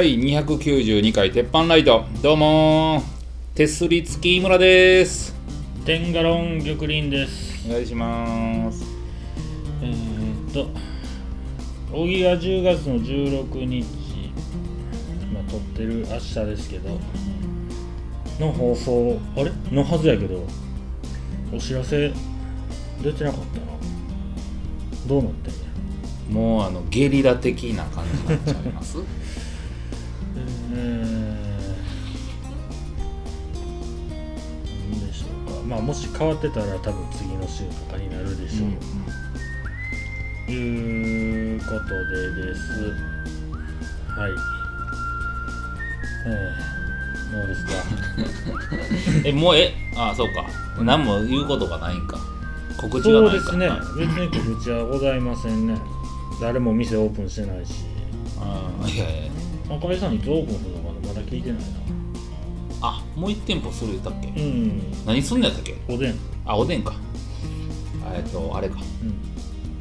[0.00, 2.06] 第292回鉄板ライト。
[2.22, 3.54] どうもー。
[3.54, 5.36] 手すり付き村です。
[5.84, 7.68] テンガロン玉林です。
[7.68, 8.82] お願いします。
[9.82, 10.70] えー、っと、
[11.92, 13.84] 荻が10月の16日、
[15.34, 16.98] まあ、撮ってる明日ですけど、
[18.38, 19.52] の放送、あれ？
[19.70, 20.46] のはずやけど、
[21.54, 22.10] お知らせ
[23.02, 23.66] 出てなかったな。
[25.06, 25.60] どうなってんや。
[26.30, 28.96] もうあのゲリラ的な感じになっちゃいます
[30.72, 31.34] えー、
[34.90, 35.66] 何でしょうか。
[35.66, 38.68] まあ、もし変わってたら多分次の週とかになるでしょう。
[40.52, 41.72] いうこと
[42.36, 42.60] でです。
[44.18, 44.32] はい。
[46.26, 47.72] えー、どうですか？
[49.28, 49.72] えもうえ？
[49.96, 50.46] あそうか
[50.82, 52.18] 何も言うことがないんか
[52.80, 53.70] 告知がそうないかですね。
[53.96, 55.76] 別に告知はございませんね。
[56.40, 57.84] 誰も店オープンしてないし。
[58.40, 59.30] あいやいや
[59.70, 61.66] 赤井さんいつオープンするのかなまだ聞いてないな。
[62.82, 64.28] あもう一店舗する言ったっけ？
[64.28, 64.82] うん。
[65.06, 65.76] 何すんのやったっけ？
[65.88, 66.14] おでん。
[66.44, 66.94] あおでんか
[68.04, 68.78] あえっとあれか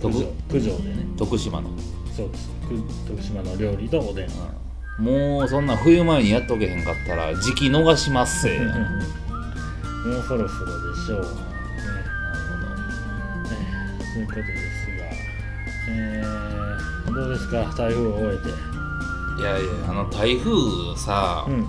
[0.02, 0.28] 徳うん。
[0.52, 1.06] 九条でね。
[1.18, 1.70] 徳島の、
[2.16, 2.50] そうです。
[2.68, 4.30] く徳島の料理とおでん。
[4.30, 4.34] うん
[5.00, 8.70] もうそんな冬前にやっとけへんかったら時期逃しますせもう
[10.28, 11.22] そろそろでしょう。
[11.22, 11.28] ね。
[13.50, 15.06] えーそういうことですが、
[15.90, 18.69] えー、どうですか、台風を終えて。
[19.40, 21.66] いやいやあの台風さ、うん、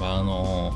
[0.00, 0.72] あの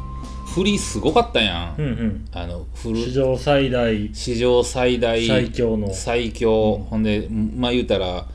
[0.57, 2.29] 降りすごかったやん、うん、うん。
[2.33, 5.95] あの降る史上最大、史上最大最強の。
[5.95, 8.27] 最強、ほんでまあ言うたら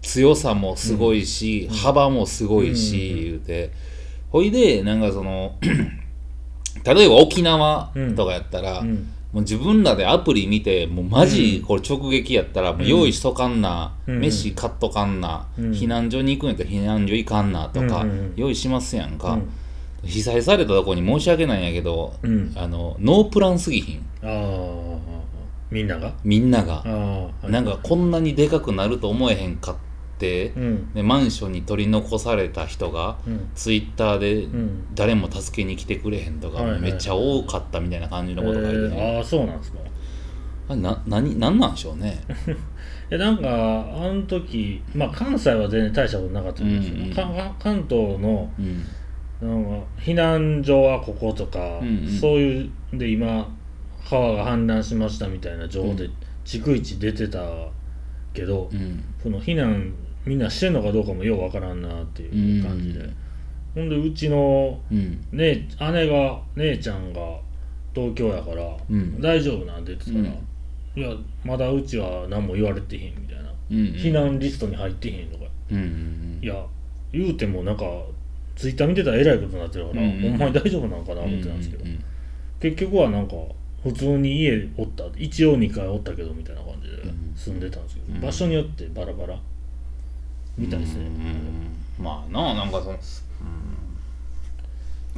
[0.00, 3.72] 強さもすごいし、幅もすごいし、うん言うて。
[4.30, 5.58] ほいでなんかその
[6.84, 14.20] 例えば沖縄とかやったら、うん、もう自分らでアプリ見てもうマジこれ直撃やったらもう用意しとかんな、うん。
[14.20, 15.70] 飯買っとかんな、うん。
[15.72, 18.06] 避難所に行くんやったら避難所行かんなとか、
[18.36, 19.36] 用意しますやんか、う
[20.06, 20.08] ん。
[20.08, 22.52] 被災されたとこに申し訳ないんやけど、うん。
[22.56, 23.98] あのノープランすぎひん。
[24.22, 24.98] ああ、
[25.70, 26.14] みんなが？
[26.24, 26.82] みんなが。
[27.42, 29.76] なんかこんなにでかくなると思えへんかっ
[30.18, 30.52] で
[30.94, 34.94] マンションに取り残された人がうん、ツイッターでうん。
[34.94, 39.16] 誰も助けに来てくれへんとか、めっちゃ多かったみたいな感じのこと書いてね、えー。
[39.18, 39.78] ああ、そうなんですか。
[40.68, 42.20] あれな何何なんでしょうね。
[43.10, 48.84] いやなんかあの時まあ関西は全然大したことなかったんですけど、うんうんか関東のうん。
[49.40, 52.08] なんか避難所はこことか、うんうん。
[52.08, 53.48] そういうで今
[54.08, 56.10] 川が氾濫しましたみたいな情報で
[56.44, 57.40] 逐一出てた
[58.34, 59.02] けど、うん。
[59.22, 59.94] その避難
[60.26, 63.14] みんなしてんのかどうかもようわからんなっていう感じで、うん。
[63.74, 65.24] ほんでうちのうん。
[65.32, 67.20] 姉姉が姉ちゃんが
[67.94, 69.20] 東京やから、うん。
[69.20, 71.00] 大丈夫なんて言ってたら、うん。
[71.00, 71.10] いや
[71.44, 75.44] まだうちは何も言われてへんみたいな、うん避難リストに入ってへんとか。
[76.42, 76.64] いや
[77.12, 77.84] 言うてもなんか
[78.56, 80.38] ツイッター見てたらえらいことになってるから、うんうんほん。
[80.38, 81.84] まに大丈夫なんかな思ってたんですけど、
[82.60, 83.34] 結局はなんか
[83.84, 87.32] 普通に家おった一応2回おったけどみたいな感じでん。
[87.36, 88.20] 住んでたんですけど、うん。
[88.20, 89.38] 場所によってバラバラ
[90.58, 92.04] みたいですね、うん。
[92.04, 92.98] まあななんかその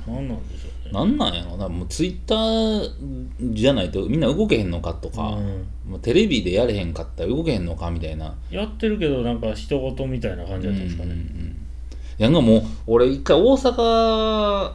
[0.07, 0.93] 何なんでしょうね。
[0.93, 1.69] なんなんやろな。
[1.69, 5.67] もうツイッターじゃないとみんな動けへんのかとか、うん。
[5.89, 8.35] もうテレビでやれへんかったら動けへんのかみたいな。
[8.51, 11.57] やってるけどなんか人事みたいな感じだったんですかね、うんうんうん
[12.19, 14.73] いやなんかもう俺一回大阪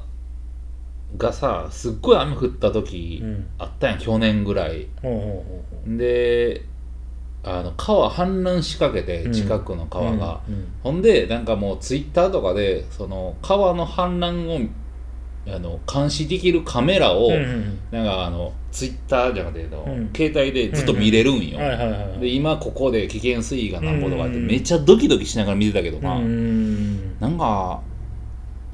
[1.16, 3.48] がさすっごい雨降った時うん。
[3.60, 4.88] あったやん去年ぐらい。
[5.86, 6.66] で
[7.46, 9.34] あの川氾濫しかけてうん。
[9.34, 10.68] 近くのうほう川が、うん。
[10.84, 14.70] ほんでなんかもうツイッターとかでその川の氾濫を
[15.48, 17.30] あの監視できるカメラを、
[17.92, 19.70] なんかあのツイッターじゃなくて、
[20.16, 21.60] 携帯でずっと見れるんよ、
[22.24, 27.20] 今ここで危険水位がなんぼとかってうんめっちゃドキドキしながら見てたけどな、うん。
[27.20, 27.80] なんか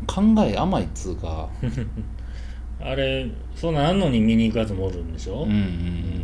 [0.08, 1.50] 考え甘いっつうか。
[2.84, 6.21] あれそんなんあんのに見に行くやつもおるんでしょ、うんうんうん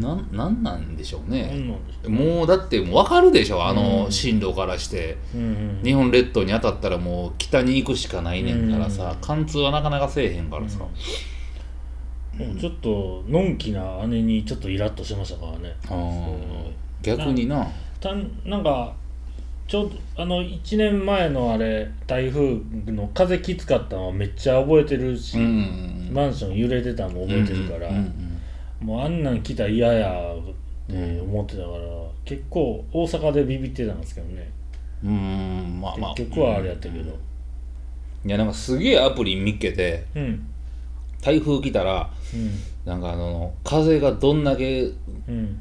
[0.00, 4.12] なんなんなんでしょうなんねなんでしょうもうだってもう分かるでしょあのうん。
[4.12, 10.88] 進路からして、うんうん日本列島に当たったらもう北に行くしかないねんからさ、うん貫通はなかなかせえへんからさ、も
[12.38, 15.76] うちょっとのんきな姉にちょっとイラッとしましたからね。
[15.88, 16.36] あー。
[17.02, 17.66] 逆にな。
[18.00, 18.94] たんなんか
[19.68, 25.44] ちょうどあの1年前のあれ台風の風きつかったのはめっちゃ覚えてるし、うん。
[25.44, 28.23] うんマンション揺れてたのも覚えてるから、うんうん
[28.84, 31.78] もうあんなん来たら嫌やって思ってたから、
[32.26, 34.52] 結構大阪でビビってたんですけどね。
[35.02, 36.14] うんうんまあまあ。
[36.14, 37.10] 結局はあれやったけど。
[38.26, 40.46] いやなんかすげえアプリ見っけてうん。
[41.22, 42.50] 台風来たらうん。
[42.84, 45.58] なんかあの風がどんだけうん。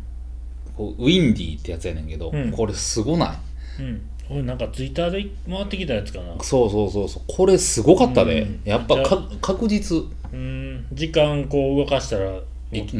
[0.75, 2.52] こうウィンディーってやつやねんけど、うん。
[2.52, 3.40] これすごな
[3.80, 3.81] い？
[3.81, 4.02] うん。
[4.30, 6.36] 俺なんかツイッターで回ってきたやつかな。
[6.42, 7.24] そうそうそうそう。
[7.28, 8.62] これすごかったで、うん。
[8.66, 8.96] やっぱ
[9.42, 10.04] 確実。
[10.34, 10.86] うん。
[10.92, 12.40] 時間こう動かしたら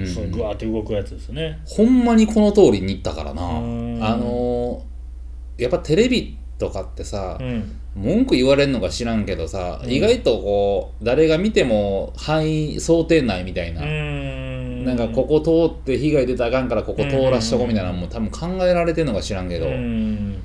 [0.08, 1.60] そうグワーって動くやつですね。
[1.66, 3.42] ほんまにこの通りに行ったからな。
[3.44, 4.00] あうん。
[4.00, 7.80] のーやっぱテレビとかってさう、ん。
[7.96, 9.92] 文句言われんのか知らんけどさ、うん。
[9.92, 14.84] 意外とこう誰が見ても範囲想定内みたいな、うん。
[14.86, 20.42] なんかここ通って被害出たらあかんからここ通らしとこうみたいなのも多分考えられてんのか知らんけど、うん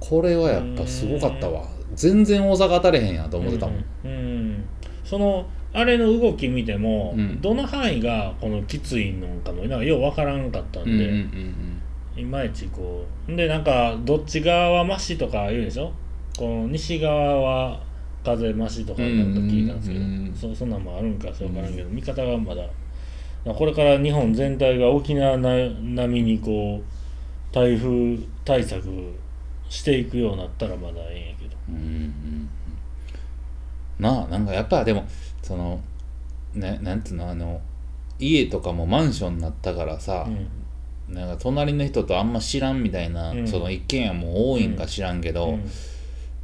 [0.00, 1.64] これはやっぱすごかったわ。
[1.94, 4.64] 全然大阪当たれへんやと思ってたもん。
[5.04, 7.40] そのあれの動き見ても、うん。
[7.40, 11.82] どの範囲がこのきついのかもなんかようわからんかったんで、うんうんうん
[12.16, 13.32] いまいちこう。
[13.32, 15.92] んでなんかどっち側はマシとか言うでしょ？
[16.36, 17.80] この西側は
[18.24, 22.62] 風マシとかなんか聞いたんですけど、うんうんうんそそんなんもあるんかそうからんけど、見方がまだ。
[23.44, 25.50] これから日本全体が沖縄な
[25.80, 28.82] 並みにこう台風対策
[29.68, 31.56] していくようになったらまだええんやけど。
[31.68, 32.48] うんうんうん。
[34.00, 35.06] なあなんかやっぱでも
[35.48, 35.80] その
[36.54, 37.62] ねなんていうのあの
[38.18, 41.14] 家とかもマンションになったからさ、うん。
[41.14, 43.48] なんか隣の人とあんま知らんみたいな、うん。
[43.48, 45.70] その一軒家も多いんか知らんけど、うん。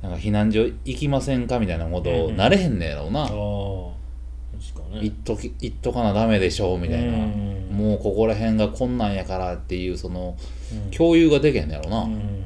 [0.00, 2.36] なんか避難所行きませんかみたいなことうんうん。
[2.36, 5.02] なれへんねやろうな、ああ確かね。
[5.02, 7.68] 行っとき行っとかなダメでしょみたいな、うん。
[7.72, 10.36] もうここら辺がこんなんやからっていうその
[10.72, 10.90] うん。
[10.90, 12.44] 共有ができへんねやろうな、うん。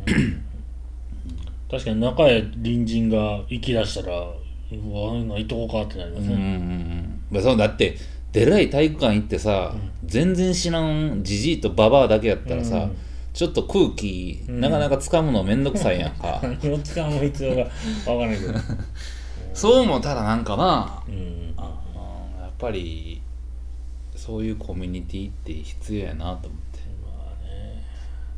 [1.70, 4.26] 確かに中へ隣人が行き出したら
[4.70, 7.22] うわ行っとこうかってなりますうんうんうね、ん。
[7.30, 7.96] まあそうだって
[8.32, 9.74] でらい体育館行ってさ、
[10.04, 12.96] 全然知らんじじいとババアだけやったらさ、うん。
[13.32, 14.60] ちょっと空気、うん。
[14.60, 16.40] なかなか掴むのめんどくさいやんか。
[16.62, 17.72] 何を使う必要がわか
[18.06, 18.52] らないけど、
[19.54, 21.02] そう思ったらなんかな。
[21.08, 21.54] うん。
[21.56, 21.62] あ
[22.40, 23.22] やっぱり
[24.14, 26.80] そういうコミュニティって必要やなと思って。
[27.02, 27.82] まあね。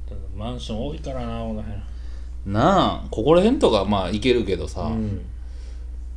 [0.08, 1.80] ただマンション多いからなこの辺。
[2.46, 5.20] なあここら辺とかまあ行けるけどさ、うん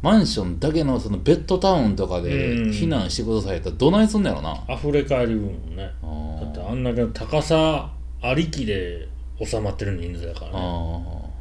[0.04, 2.70] マンションだけのそのベッドタウンとかでうん。
[2.72, 5.90] 避難してくださいってどないすんのやろな、溢れ返るもんね。
[6.42, 7.90] だってあんだけ高さ
[8.22, 9.08] ありきで
[9.42, 11.32] 収まってる人数だからね。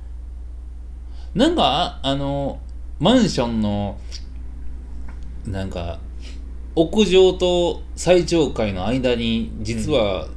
[1.34, 2.60] なんかああの
[3.00, 3.98] マンションの
[5.44, 5.98] なんか
[6.76, 10.28] 屋上と最上階の間に実は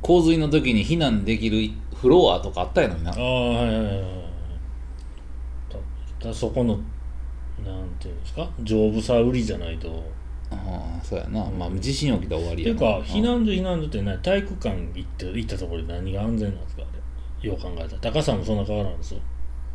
[0.00, 3.10] 洪水の時に避難できるフロアとかあったやのにな。
[3.10, 4.04] ああはいはいはい
[6.22, 6.78] だそこの
[7.64, 8.48] なんていうんですか？
[8.62, 10.02] 丈夫さ売りじゃないと。
[10.50, 16.82] ああそうやな、まあ地震起きたら終わりていうかな避難所避難所ってね体育館行って行ったところで何が安全なんですか？
[16.82, 16.86] あ
[17.42, 18.12] れよう考えたら。
[18.12, 19.20] 高さもそんな変わらんですよ。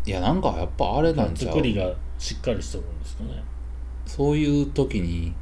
[0.05, 1.53] いやなんかやっぱあれなんちゃう？
[1.53, 3.43] 作りがしっかりしてるんですかね。
[4.05, 5.33] そういう時に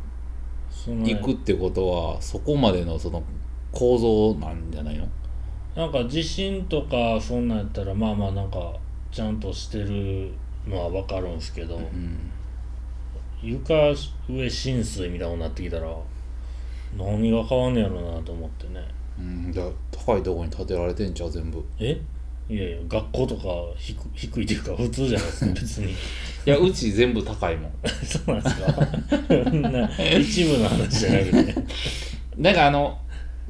[0.70, 3.24] その行くってことはそこまでのその
[3.72, 5.08] 構造なんじゃないの？
[5.76, 8.72] なんか地震とかそんなんやったらまあまあなんか
[9.12, 10.32] ちゃんとしてる
[10.68, 12.18] のは分かるんですけど、うん。
[13.42, 13.74] 床
[14.30, 15.94] 上浸水みたいになってきたら
[16.98, 18.82] 何が変わんねやろなと思ってね。
[19.20, 19.54] うん、
[19.92, 21.64] 高いところに建てられてんちゃう全部。
[21.80, 22.00] え？
[22.50, 23.44] いやいや学校とか
[23.80, 25.92] 低低いっていうか普通じゃないですか別に。
[25.92, 25.96] い
[26.46, 27.72] やうち全部高いもん。
[28.06, 28.72] そうなんですか？
[29.70, 31.56] な一部の話じゃなくて。
[32.38, 32.98] なんかあの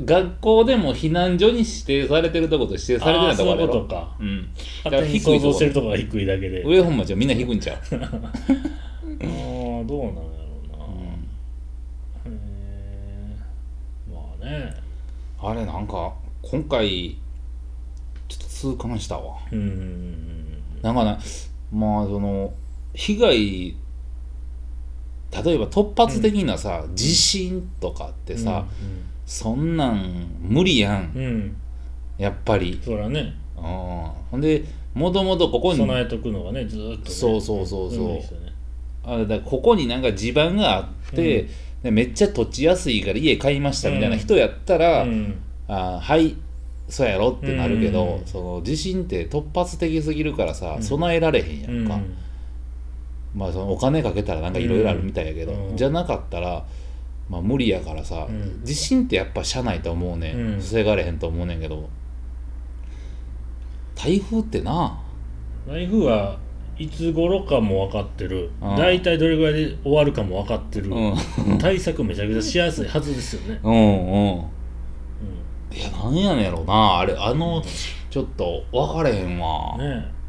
[0.03, 3.73] 学校でも避難所に指定されてるとこと指定されてないとこあるやろ。
[3.73, 4.15] ことか。
[4.19, 4.49] うん。
[4.83, 6.63] だから低い想像してるとこが低いだけで。
[6.63, 8.05] 上本町はみんな低いんちゃう、 ああどうな
[9.83, 9.91] んやろ
[10.65, 10.77] うな、
[12.25, 13.37] へえ
[14.11, 14.73] まあね。
[15.39, 17.17] あれなんか今回
[18.27, 19.35] ちょっと痛感したわ。
[19.51, 20.63] うん。
[20.81, 21.19] なんかね
[21.71, 22.53] まあその
[22.95, 23.75] 被害
[25.43, 28.67] 例えば突発的なさ、地震とかってさ、
[29.25, 31.11] そんなん無理やん。
[31.15, 31.55] うん、うん、
[32.17, 32.79] やっぱり。
[32.83, 33.33] そらね。
[33.57, 33.63] うん
[34.31, 34.63] ほんで
[34.93, 37.99] もともとここに備えとくのがねずーっと、ね、そうそうそうそう。
[38.03, 38.53] 無理ですよね。
[39.05, 41.49] あだからここになんか地盤があって、うん。
[41.83, 45.35] でめっちゃ土地安いから家買いましたみたいな人やったら、うん。
[45.67, 46.35] あはい
[46.89, 48.25] そうやろってなるけど、うん。
[48.25, 50.83] その地震って突発的すぎるからさ、うん。
[50.83, 51.85] 備えられへんやうん。
[51.85, 51.99] んか、
[53.33, 55.77] まあそのお金かけたらなんかいろいろあるみたいやけど、うん。
[55.77, 56.65] じゃなかったら、
[57.29, 58.61] まあ、無理やからさ、うん。
[58.63, 60.57] 地震ってやっぱ車内と思うね、うん。
[60.57, 61.89] ん、防がれへんと思うねんけど。
[63.95, 64.99] 台風ってな。
[65.67, 66.37] 台風は
[66.77, 68.49] いつ頃かも分かってる。
[68.61, 68.75] うん。
[68.75, 71.57] 大体どれぐらいで終わるかも分かってる、うん。
[71.59, 74.39] 対策めちゃくちゃしやすいはずですよね、うんうん。
[74.39, 74.45] う
[75.71, 76.99] いやなんやねんやろな。
[76.99, 77.63] あれあの
[78.09, 80.22] ちょっと分かれへんわ、ん、ねえ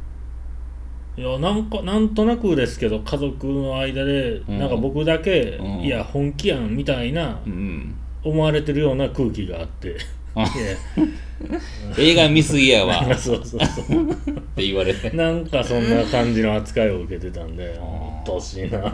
[1.16, 4.59] いやなんかなんとなくですけど家族の間で、ん。
[4.59, 5.80] なんか僕だけ、うん。
[5.80, 9.97] いや本気やんみたいなうん思われてるような空気があって。
[11.99, 13.00] 映画見すぎやわ。
[13.12, 14.14] っそうそうそう。
[14.56, 15.11] て言われて。
[15.11, 17.78] なんかそんな感じの扱いを受けてたんでうっ
[18.25, 18.78] とうしいな。
[18.80, 18.90] な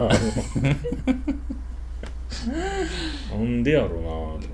[3.37, 4.47] んでやろうな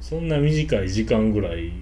[0.00, 1.72] そんな短い時間ぐらい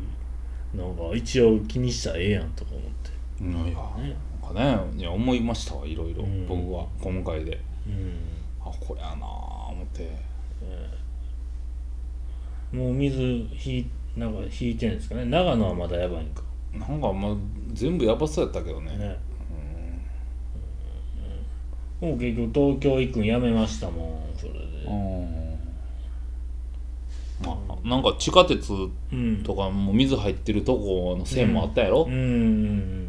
[0.74, 3.44] なんか一応気にしたらええやんとか思って。
[3.44, 4.08] いやいや。
[4.08, 4.16] ね
[4.48, 4.78] かね。
[4.96, 6.46] いや思いましたわいろいろ、うん。
[6.46, 7.60] 僕は今回で。
[7.86, 8.14] うん。
[8.60, 10.10] あこれやなあ思って。
[12.72, 13.86] もう水引い
[14.16, 15.24] なんか引いてんですかね。
[15.24, 16.42] 長野はまだやばいんか。
[16.74, 17.36] なんかまあ
[17.72, 18.96] 全部やばそうやったけどね。
[18.98, 19.18] ね。
[22.00, 24.58] もう結局東京行くんやめましたもんそれで。
[24.86, 25.58] うん。
[27.42, 28.72] まあなんか地下鉄
[29.12, 29.42] うん。
[29.42, 32.04] とかも水入ってるとこの線もあったやろ？
[32.04, 33.07] うんうん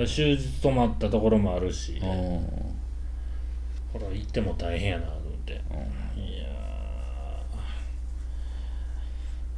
[0.00, 2.08] ら終日止まったところもあるし、うん。
[3.92, 5.60] ほら行っても大変やなと思って、いや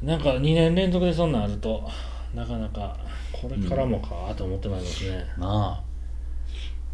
[0.03, 0.07] ー。
[0.07, 1.89] なんか2年連続でそんなんあると
[2.35, 2.99] なかなか
[3.33, 5.83] これからもかと思ってまいりますね、なあ。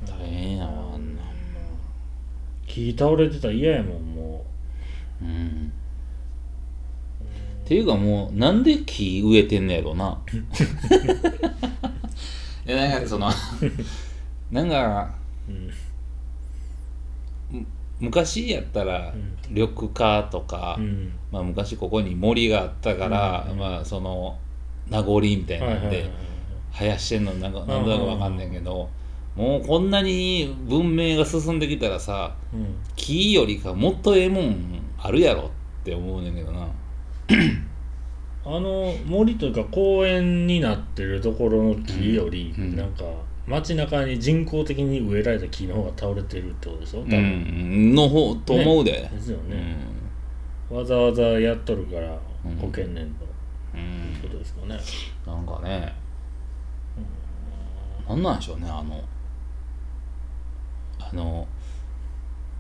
[0.07, 1.23] 大変やわあんな。
[2.67, 4.45] 木倒れてたら嫌やもんも
[5.21, 5.25] う。
[5.25, 5.73] ん。
[7.65, 10.19] っていうかもうなんで木植えてんのやろな
[12.67, 13.31] いやなんかその
[14.51, 15.15] なんか
[15.49, 15.71] う、うん
[18.01, 19.33] 昔やったらうん。
[19.51, 21.13] 緑化とか、うん。
[21.31, 23.59] まあ、昔ここに森があったから、うん。
[23.59, 24.39] まあその
[24.89, 26.11] 名残みたいなんで
[26.73, 28.89] 生やしてんのなんかなんだかわかんないけど、
[29.37, 32.75] もうこんなに文明が進んできたらさうん。
[32.97, 34.57] 木よりかもっとええもん
[34.99, 36.67] あるやろって思うねんけどな
[38.45, 42.77] あの森というか公園になってるところの木より、うん。
[42.77, 43.05] なんか
[43.47, 47.01] 街中に人工的に植えられた木の方が倒れてるってことでしょ？
[47.01, 49.77] 多う分、んの方と思うで、ですようね、
[50.71, 50.77] ん。
[50.77, 53.25] わざわざやっとるからうん保険年と。
[53.75, 54.79] ういうことんですかね、
[55.27, 55.93] なんかね。
[58.09, 59.03] なんなんでしょうねあの。
[61.01, 61.47] あの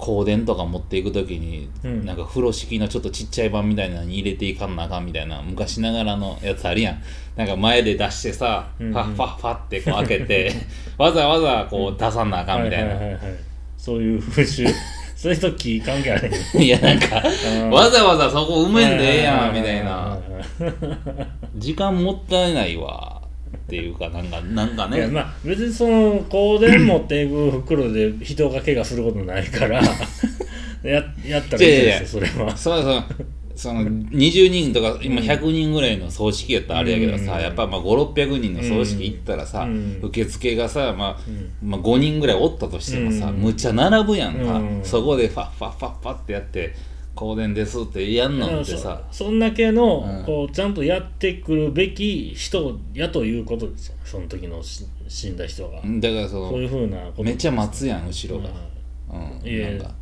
[0.04, 2.04] 香典とか持っていく時に、うん。
[2.04, 7.02] なんか風呂敷のちょっとちっちゃい版みたいなのに入れていかんなあかんみたいな昔ながらのやつあるやん。
[7.36, 8.92] なんか前で出してさ、うんうん。
[8.92, 10.52] ファッファッファってこう開けて
[10.98, 13.22] わざわざこう出さんなあかんみたいな、はいはいはいはい。
[13.76, 14.66] そういう風習。
[15.14, 17.22] そういう人木関係あるん いやなんか
[17.70, 20.18] わざわざそこ埋めんでええやんみたいな。
[21.56, 23.21] 時間もったいないわ
[23.56, 25.06] っていうかなんか なんかね。
[25.06, 29.82] まあ別にその香典持っていく袋で人が怪我することないから
[30.82, 32.56] ややったらいいですよそれは。
[32.56, 33.04] そうそう
[33.54, 35.28] その20人とか今うん。
[35.28, 37.42] 100人ぐらいの葬式やったらあれやけどさ、うん。
[37.42, 40.00] やっぱまあ5600人の葬式行ったらさ、うん。
[40.02, 41.18] 受付がさ、まあ
[41.62, 41.70] うん。
[41.70, 43.34] まあ、5人ぐらいおったとしてもさ、うん。
[43.36, 44.80] むっちゃ並ぶやんか、うん。
[44.82, 46.74] そこでファッファッファッファってやって
[47.14, 49.02] 「香典です」ってやんのってさ。
[49.10, 50.24] そそんだけの、うん。
[50.24, 53.94] こうちゃんとやってくるべき人やということですよ。
[54.04, 58.50] その時のし死んだ人が、だからそのそういうふうなことめっちゃ待つやん後ろが、
[59.42, 59.48] うん。
[59.48, 59.70] いや。
[59.70, 59.94] なんか。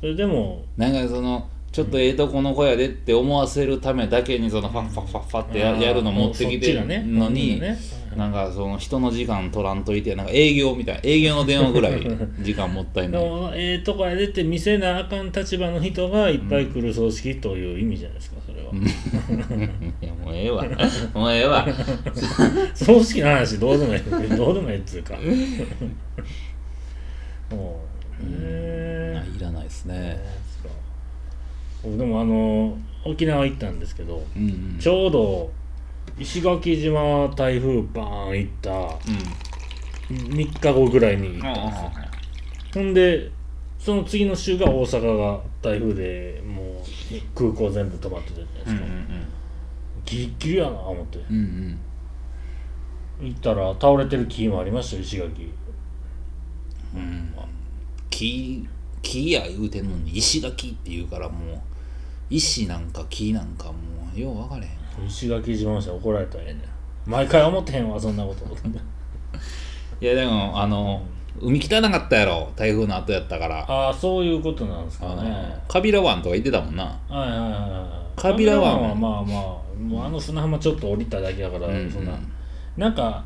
[0.00, 7.76] それでもなんかそのちょっとええとこの子やでって思わせるためだけにそのファッファッファッファってややるの持ってきてるのに、ね。
[8.16, 12.00] なんかその人の時間取らんといてなんか営業みたい営業の電話ぐらい
[12.40, 18.70] 時間もったいでないもええとこやでって見せなあかん立場の人がいっぱい来る葬式という意味じゃないですかそれは、
[20.00, 20.64] いやもうええわ
[21.12, 21.68] もうええわ。
[22.72, 25.14] 葬式の話どうでもいいどうでもいいっつうか。
[27.54, 27.82] も
[28.18, 30.45] うへえいらないですね
[31.82, 34.78] 僕でもあの沖縄行ったんですけどうんうん。
[34.78, 35.52] ちょうど
[36.18, 38.88] 石垣島台風バーン行ったうん。
[40.08, 41.92] 3日後ぐらいに行ったんですよ。
[42.74, 43.30] ほんで
[43.78, 46.74] その次の週が大阪が台風でもう
[47.34, 49.06] 空港全部止まってたじゃないですか、うんうん
[50.04, 51.18] ギリッギリやな思って。
[51.18, 51.36] うん
[53.20, 53.28] うん。
[53.28, 55.52] 行ったら倒れてる木もありましたよ石垣。
[56.94, 57.34] うんうん。
[58.08, 58.68] 木
[59.06, 61.60] 木や言うてんのに石垣って言うからもう
[62.28, 63.74] 石なんか木なんかも
[64.14, 65.06] うよう分かれへん。
[65.06, 66.62] 石垣島の人に怒られたらええねん。
[67.06, 68.44] 毎回思ってへんわそんなこと。
[70.00, 71.02] いやでもあの
[71.40, 72.50] 海汚かったやろ。
[72.56, 73.60] 台風の後やったから。
[73.70, 75.56] ああそういうことなんですかね。
[75.68, 76.84] カビラ湾とか行ってたもんな。
[76.84, 78.20] はいはいはいはい。
[78.20, 78.82] カビラ湾。
[78.82, 81.90] はまあまあもうあの砂浜ちょっと降りただけだから、うん。
[81.90, 82.12] そんな。
[82.76, 83.24] なんか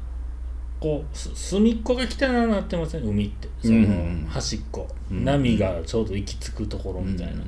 [0.80, 3.02] こうす隅っこが汚ななってません？
[3.02, 3.48] 海って。
[3.62, 7.44] その、うんうん端っこ、うん波がちょうど行き着くところみたいな、うん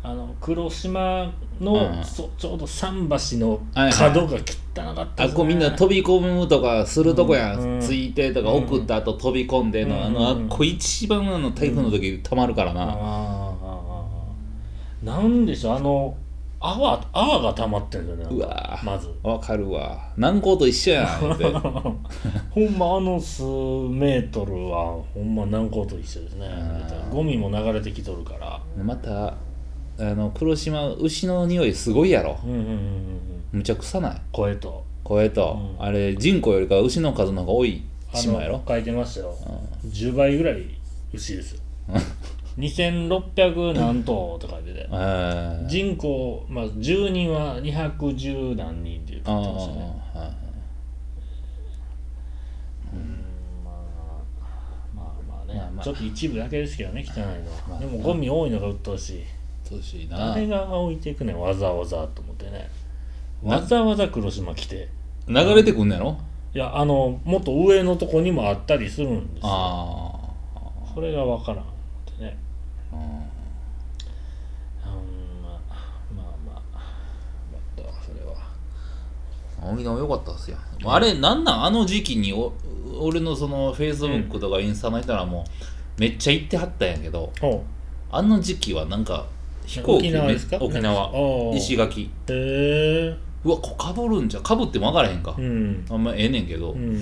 [0.00, 15.22] あの黒島の、うんそちょうど桟橋のはいはい角が汚かったですねあこうみんな飛び込むとかするとこやん、うんついてとかうん送った後飛び込んでの、うんあのあっこ一番あの台風の時たまるからな、あーあーあー。
[15.22, 15.76] なんでしょう？
[15.76, 16.16] あの
[16.60, 19.08] 泡泡が溜まってんだよねうわまず。
[19.22, 20.10] わかるわ。
[20.16, 21.44] 南高と一緒やんって
[22.50, 26.46] ほんまあの数メートルはほんま南高と一緒ですね。
[26.48, 28.60] うんゴミも流れてきとるから。
[28.82, 29.34] またあ
[30.14, 32.36] の黒島牛の匂いすごいやろ。
[32.44, 32.78] うんうんうんうん
[33.52, 34.20] むちゃ臭ない？
[34.32, 34.84] 声と。
[35.04, 35.84] 声と、うん。
[35.86, 38.54] あれ人口よりか牛の数の方が多いあ島やろ。
[38.58, 39.34] の書いてましたよ。
[39.86, 40.62] 10倍ぐらい
[41.14, 41.60] 牛ですよ
[42.58, 44.88] 2600何頭って書いてて。
[44.90, 45.66] えー。
[45.68, 49.38] 人口、まあ、住人は210何人っていうんまあ
[54.94, 55.84] まあまあね、まあまあ。
[55.84, 57.34] ちょっと一部だけですけどね汚いのは、
[57.68, 59.24] まあでもゴミ多いのが鬱陶しい。
[59.62, 60.34] そうしいな。
[60.34, 62.68] 誰が置いていくねんわざわざと思ってね。
[63.42, 64.88] なわざわざ黒島来て。
[65.28, 66.18] 流れてくんのやろ？
[66.54, 69.50] いやあのもっと上のとこにもあったりするんですよ。
[69.52, 70.12] あ
[70.94, 71.64] それがわからん
[72.92, 72.98] うん。
[72.98, 73.04] うん
[75.42, 75.58] まあ
[76.14, 76.80] まあまあ
[77.52, 78.34] またそれは
[79.72, 82.52] 沖縄良かったっすよ、あれなんなんあの時期にお
[83.00, 85.44] 俺のそのフェイスブックとかインスタの人らも
[85.98, 87.64] めっちゃ行ってはったんやけどほ
[88.10, 89.26] あの時期はなんか
[89.66, 96.98] 飛行機沖縄ですか沖縄おー石垣へえうわこかぶるんじゃかぶっても分からへんか、うんあんまええねんけど、うん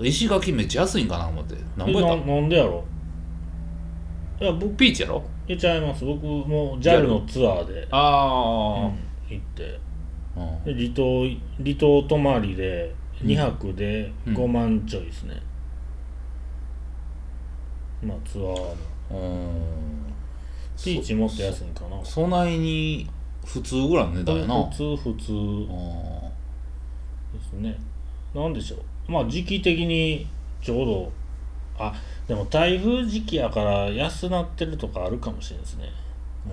[0.00, 2.84] 石垣めっちゃ安いんかな思って何ぼやったなんでやろ
[4.40, 5.22] いや僕ピーチやろ？
[5.46, 6.04] 言っちゃいます。
[6.04, 7.88] 僕も JAL のツアーで、うん。
[7.90, 8.90] あ
[9.28, 9.80] 行って。
[10.36, 11.24] あ、うんで離島
[11.58, 14.36] 離島泊まりで2泊でうん。
[14.36, 15.42] 5万ちょいですね、
[18.02, 18.76] まあツアーの。
[19.10, 20.14] うん。
[20.76, 21.98] ピーチもっと安いんかな。
[22.04, 23.10] そそないに
[23.44, 24.62] 普通ぐらいの値段やな。
[24.70, 25.32] 普通普通。
[25.32, 25.68] うん。
[27.32, 27.76] ですね。
[28.34, 29.10] なんでしょう。
[29.10, 30.28] まあ時期的に
[30.62, 31.12] ちょうど
[31.78, 31.94] あ
[32.26, 35.90] でも台風時期やから安なってるとかあるかもしれないですね。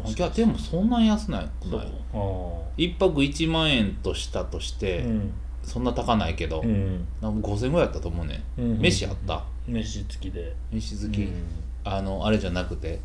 [0.05, 1.87] いやでもそんなに安ないくそうない。
[2.13, 5.33] あ一泊1万円としたとして、あうん。
[5.63, 7.07] そんな高ないけど、うん。
[7.21, 8.79] なんか5000円ぐらいやったと思うね、うん。
[8.79, 9.43] 飯あった？
[9.67, 11.33] 飯付きで、飯好き、うん。
[11.83, 12.99] あのあれじゃなくて？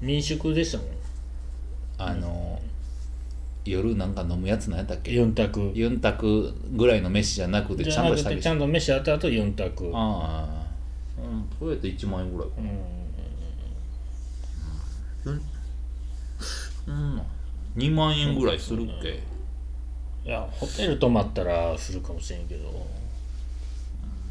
[0.00, 0.86] 民宿でしたもん。
[1.98, 2.60] あの、
[3.64, 5.72] 夜なんか飲むやつなんやったっけ？4択。
[5.72, 9.90] 4択ぐらいの飯じゃなくてちじゃんとしたちゃんと飯あった後4択。
[9.94, 10.63] ああ
[11.18, 12.54] うんそれやったら1万円ぐらいか
[15.26, 15.36] うん。
[15.36, 15.40] な
[16.86, 17.22] うん。
[17.76, 19.22] 2万円ぐらいするっけ、
[20.24, 22.70] いやホテル泊まったらするかもしれんけど。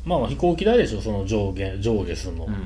[0.05, 2.59] まあまあ飛行機代でしょその上下上下するの、うんうん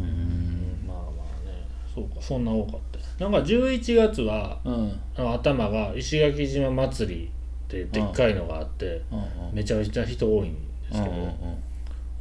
[0.00, 0.84] うんうん。
[0.86, 1.66] まあまあね。
[1.94, 2.80] そうかそんな多かっ
[3.18, 3.24] た。
[3.24, 5.00] なんか11月はうん。
[5.16, 10.58] あの頭が石垣島祭りってでっかいのがあって、うんめちゃめちゃ人多いんで
[10.92, 11.32] すけど、うんうん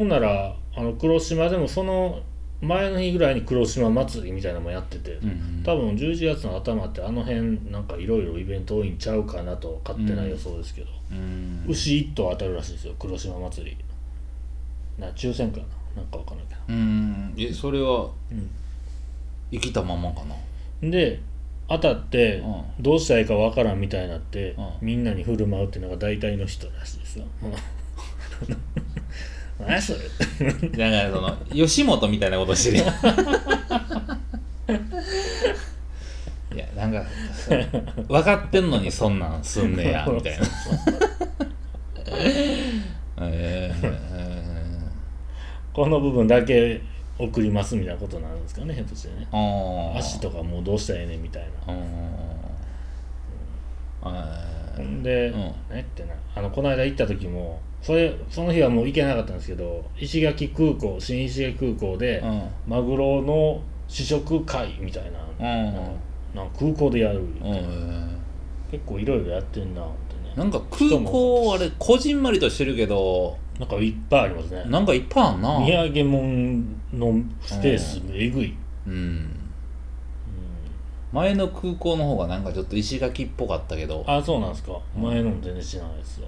[0.01, 2.21] ほんならあの黒島でもその
[2.59, 5.63] 前の日ぐらいに黒島祭りみたいなのもやってて、うんうん。
[5.63, 11.65] 多分11月の頭ってあの辺なんかいろいろイベント多いんちゃうかなと勝手な予想ですけど、うん。
[11.67, 13.77] 牛1頭当たるらしいですよ黒島祭り。
[14.97, 15.63] な抽選かな
[15.97, 16.59] なんかわかんないけど。
[16.67, 17.33] うん。
[17.37, 18.49] えそれはうん。
[19.51, 20.35] 生きたままかな？
[20.89, 21.19] で
[21.69, 22.39] 当たって
[22.79, 24.69] うどうしたらいいかわからんみたいになって、うん。
[24.81, 27.25] みんなに振る舞うっていうのが大体の人らしいですよ。
[29.61, 29.99] 何やそれ。
[30.69, 32.87] だからその吉本みたいなことしてるやん。
[36.53, 37.05] いやなんか
[38.07, 40.45] 分かってんのにそんなんすんねや みたいな。
[43.27, 43.79] えー。
[43.83, 44.01] え
[45.73, 46.81] この部分だけ
[47.17, 49.27] 送りますみたいなことになるんですかねひょっとしてね。
[49.97, 51.73] 足とかもうどうしたらええねんみたいな
[54.83, 55.35] ほんで、うん。
[55.35, 62.49] ねってなあのこの間行った時もそれその日はもう行けなかったんですけど石垣空港新石垣空港で、うん。
[62.67, 65.73] マグロの試食会みたいな,、うん。
[66.35, 68.17] なんか空港でやる、うん
[68.71, 70.33] 結構いろいろやってんなってね。
[70.33, 74.63] なんか空港あれこじんまりとしてるけどなんかいっぱいありますね。
[74.67, 75.59] なんかいっぱいあんな。
[75.59, 76.63] 土産物
[76.93, 78.55] のスペースえぐい、
[78.87, 79.30] うん
[81.11, 84.03] 前の空港の方がなんかちょっと石垣っぽかったけど。
[84.07, 84.79] あそうなんですか。
[84.95, 86.27] 前のも全然知らないですよ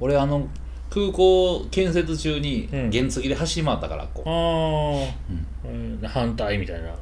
[0.00, 0.46] 俺あの
[0.90, 2.90] 空港建設中にうん。
[2.90, 6.94] 原付で走り回ったからこう、ああ、えー反対みたいな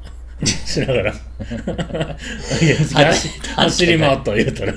[0.47, 1.13] しながら。
[1.13, 1.25] 走
[3.57, 4.75] 走り回った言うたら。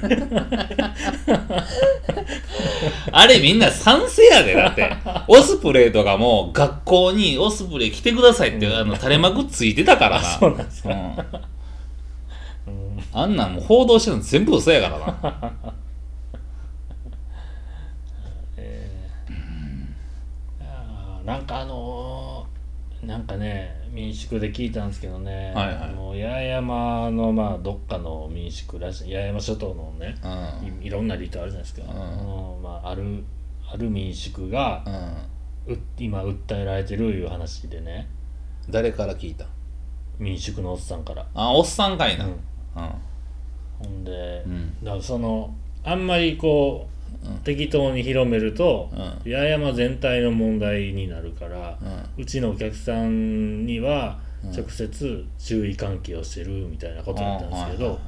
[3.11, 4.91] あれみんな賛成やでだって。
[5.27, 10.27] オスプレイとかも学校にオスプレイ来てくださいってあの垂れ幕ついてたからな。
[10.27, 10.97] そうなんですか、うん。
[10.97, 11.01] う
[12.71, 15.53] んあんなんもう報道してるの全部嘘やからな。
[18.57, 19.33] えー
[21.25, 25.93] なんかあのーなんかね民宿で聞いたんですけどね、はいはい。
[25.93, 29.13] もう八重山のまあどっかの民宿らしい。
[29.13, 30.83] 八重山諸島のねうん。
[30.83, 31.89] いいろんな離島あるじゃないですか、ん。
[31.91, 33.23] あのまあ、ある
[33.71, 34.83] ある民宿が
[35.67, 38.09] う今訴えられてるいう話でね。
[38.69, 39.45] 誰から聞いた？
[40.17, 42.25] 民宿のおっさんから、あおっさんかいな。
[42.25, 42.33] ううん。
[42.33, 42.37] ん
[43.79, 44.83] ほんで、うん。
[44.83, 45.53] だからその
[45.83, 46.93] あんまりこう、うん
[47.43, 49.31] 適当に広めると、うん。
[49.31, 51.77] 八重山全体の問題になるから、
[52.17, 54.51] ううちのお客さんにはうん。
[54.51, 57.99] 直接注意喚起をしてるみたいなことだったんですけど、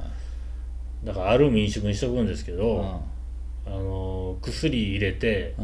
[1.04, 3.16] だからある民宿にしとくんですけど、はい
[3.66, 5.56] あの薬入れて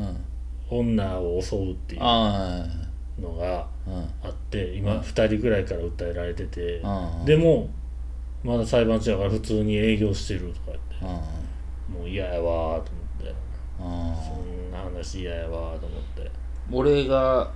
[0.68, 2.66] 女を襲うっていうあ
[3.20, 3.68] のが
[4.24, 7.24] あって今うん2人ぐらいから訴えられてて、うん。
[7.24, 7.70] でも
[8.42, 10.96] まだ裁判中だから普通に営業してるとか言って
[11.92, 11.98] うん。
[12.00, 12.90] もう嫌やわーと思って。
[12.96, 13.01] うん
[13.82, 16.30] そんな話嫌やわーと思って。
[16.70, 17.50] 俺が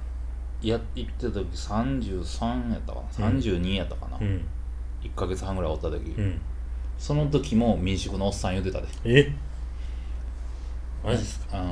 [0.62, 3.28] や行ってた時33やったかな。
[3.28, 3.38] うん。
[3.38, 4.44] 32やったかな、うん。
[5.02, 6.40] 1ヶ月半ぐらいおった時、うん。
[6.98, 8.86] その時も民宿のおっさん言ってたで。
[9.04, 9.32] え？
[11.04, 11.60] マジですか？
[11.60, 11.64] う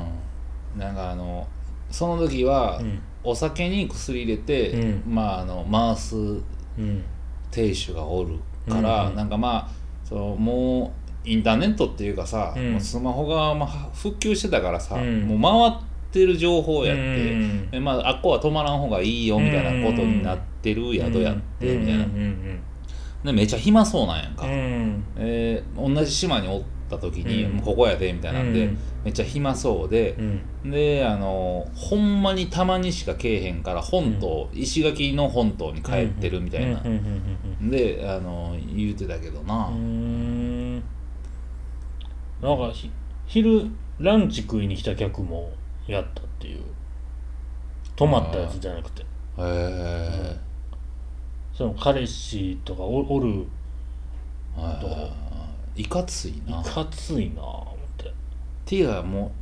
[0.77, 0.81] ん。
[0.81, 1.47] なんかあの
[1.91, 3.01] その時は、うん。
[3.25, 5.15] お酒に薬入れて、うん。
[5.15, 6.21] まああの回すう
[6.81, 7.03] ん。
[7.51, 8.39] 亭主がおる
[8.69, 9.17] から、うんうん。
[9.17, 9.71] なんかまあ
[10.05, 12.81] そのもうインターネットっていうかさ、うん。
[12.81, 15.23] スマホがまあ復旧してたからさ、うん。
[15.23, 15.83] もう回っ
[16.13, 17.71] てる情報やって、うん。
[17.71, 22.07] でまあ、あっこは泊まらん方がいいよみたいなことになってる宿やってみたいな、
[23.25, 24.53] でめっちゃ暇そうなんやんか、うん。
[24.53, 28.79] うんえー同じ島におった時に、ここやでみたいなんで、うん。
[29.05, 30.15] めっちゃ暇そうで
[30.65, 30.71] う、ん。
[30.71, 36.83] であのほんまにたまにしか来えへんから本島、石垣の本島に帰ってるみたいな。
[37.63, 39.71] であの言うてたけどな、
[42.43, 42.91] なんかひ
[43.27, 45.51] 昼ランチ食いに来た客も
[45.87, 46.63] やったっていう。
[47.97, 49.03] 泊まったやつじゃなくて。
[49.03, 49.07] へ
[49.39, 50.37] え
[51.53, 53.47] その彼氏とかおおる
[54.57, 55.11] どう
[55.77, 56.65] いかついない。
[56.65, 58.13] かついな思って。
[58.67, 59.33] ていうかも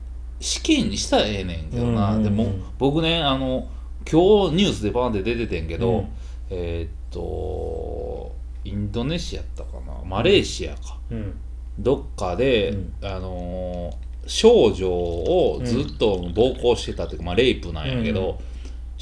[0.40, 2.36] う死刑にしたらええねんけどな、うんうんうん。
[2.36, 3.68] でも僕ねあの
[4.10, 6.08] 今日ニュースでバーンって出ててんけど、うん。
[6.50, 9.94] えーっとインドネシアやったかな。
[10.04, 11.34] マレーシアか、うん
[11.78, 12.94] どっかで、うん。
[13.02, 18.52] あのー少女をずっと暴行してたっていうか、まあ、レイプなんやけど、うん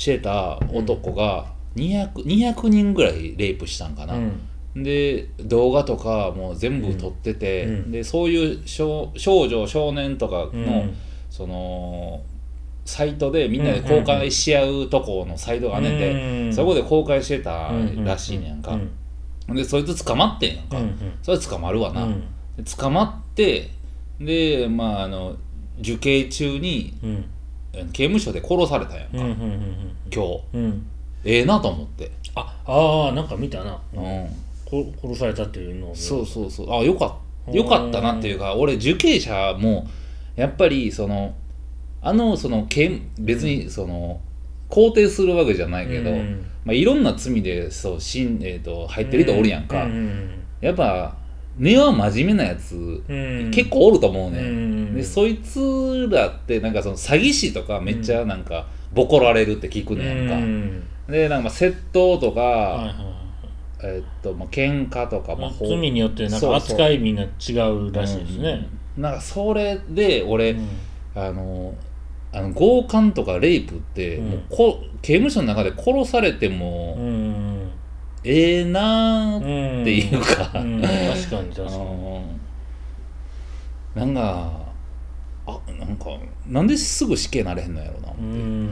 [0.01, 4.83] してた男が 200, 200人ぐらいレイプしたんかな、うん。
[4.83, 7.93] で動画とかも全部撮ってて、うん。
[7.93, 10.97] でそういう少少女少年とかの、うん。
[11.29, 12.23] その
[12.87, 17.71] サイトでみんなで公開し合うとこのサイトがねんて、うんそこで公開してた
[18.03, 18.79] らしいねんか、
[19.49, 19.55] うん。
[19.55, 22.09] でそいつ捕まってんやんか、うんそれ捕まるわな、
[22.65, 23.71] 捕まって
[24.21, 25.37] でまああの
[25.81, 27.25] 受刑中にうん。
[27.93, 30.41] 刑務所で殺されたんやんか、うんうんうん今日。
[30.55, 30.87] うん。
[31.25, 34.29] ええなと思って、ああーなんか見たな、うん。
[34.65, 36.73] こ殺されたっていうのを見そうそうそう。
[36.73, 37.15] あよかっ
[37.47, 37.53] た。
[37.53, 39.87] よかったなっていうか俺受刑者も
[40.35, 41.37] やっぱりその
[42.03, 44.21] あのその刑別にその
[44.69, 46.45] 肯定するわけじゃないけど、うん。
[46.65, 50.31] まあ、いろんな罪でそうしん、えー、と入ってる人おるやんか、うんうん。
[50.61, 51.15] やっぱ
[51.61, 53.51] 根は真面目なやつ、うん。
[53.53, 54.95] 結構おると思うね、うん。
[54.95, 60.83] でそいつらってなんかその詐欺師とかめっちゃなんかボコられるって聞くねやんか、うん。
[61.09, 62.93] でなんかまあ窃盗とか、はいは
[63.83, 63.97] いはい。
[63.97, 67.27] えっとまあ喧嘩とか、まあ、罪によってなんか扱いみんな違
[67.71, 68.69] うらしいですね。
[68.97, 69.03] うん。
[69.03, 70.69] なんかそれで俺、うん。
[71.15, 71.75] あの
[72.33, 74.31] あの強姦とかレイプって、うん。
[74.31, 77.30] もうこ刑務所の中で殺されてもうん
[78.23, 80.81] ええなうーんっていうか、うん。
[80.83, 80.91] 確
[81.31, 81.79] かに確あかに。
[81.79, 82.23] の
[83.95, 84.53] なんか
[85.47, 86.05] あなんか
[86.47, 88.09] なんですぐ死刑なれへんのやろうな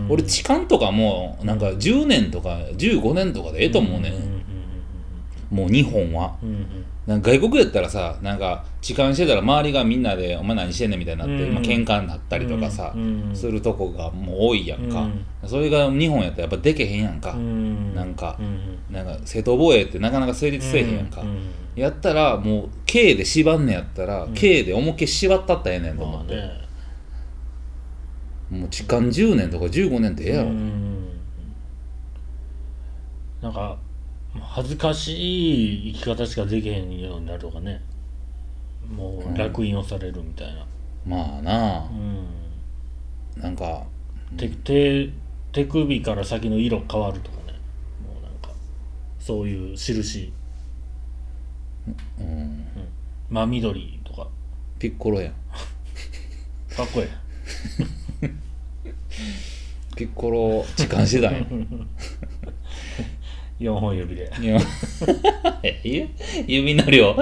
[0.08, 5.56] 俺痴漢とかもなんか10年とか15年とかでええと思うね、ん。
[5.56, 6.36] もう日本は。
[6.42, 11.54] うんうんなんか外国やったらさなんか痴漢してたら周りがみんなで「お前何してんねん」みたいになって、うん。
[11.54, 13.30] まあ喧嘩になったりとかさ、うん。
[13.32, 15.00] するとこがもう多いやんか、
[15.42, 15.48] うん。
[15.48, 17.94] それが日本やったらやっぱでけへんやんか、うん。
[17.94, 18.94] なんかうん。
[18.94, 21.38] なんか正当防衛ってなかなか成立せえへんやんか、うん。
[21.76, 24.34] やったらもう刑で縛んねやったら、うん。
[24.34, 26.34] 刑で思いっきり縛ったったらええねんと思って。
[28.50, 31.04] もう痴漢10年とか15年ってええやろ、うん。
[33.40, 33.78] なんか
[34.42, 37.82] 恥ずかしい生き方しかできへんようになるとかね。
[38.88, 40.66] もう烙印をされるみたいな、
[41.06, 41.88] まあな。
[43.36, 43.42] うん。
[43.42, 43.84] なんか
[44.36, 45.10] 手手
[45.52, 47.58] 手首から先の色変わるとかね。
[48.02, 48.50] もうなんか
[49.18, 50.32] そういう印。
[52.20, 52.66] うん。
[53.30, 54.28] 真緑とか。
[54.78, 55.32] ピッコロやん。
[56.74, 57.06] かっこいい
[59.96, 61.44] ピッコロ痴漢してたんや
[63.60, 64.30] 4本指で。
[66.46, 67.16] 指の量。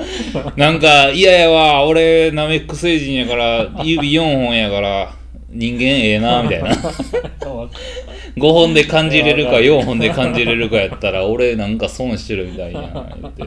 [0.57, 1.87] なんか嫌やわ。
[1.87, 5.14] 俺ナメック星人やから指4本やから
[5.49, 6.70] 人間ええなみたいな。
[8.37, 12.83] 5本で感じれるか4本で感じれるかやったら俺なんか損してるみたいやん
[13.22, 13.42] 言って。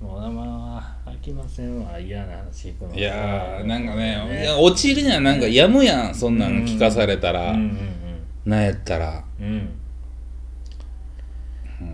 [0.00, 7.95] もうまあ飽きませんわ嫌な話いやーなんかねいや落ちるにはなんかやむやんそんなん聞かされたら、うんうん
[8.46, 9.24] なんやったら。
[9.40, 9.46] うん。
[11.80, 11.88] うん。
[11.88, 11.90] う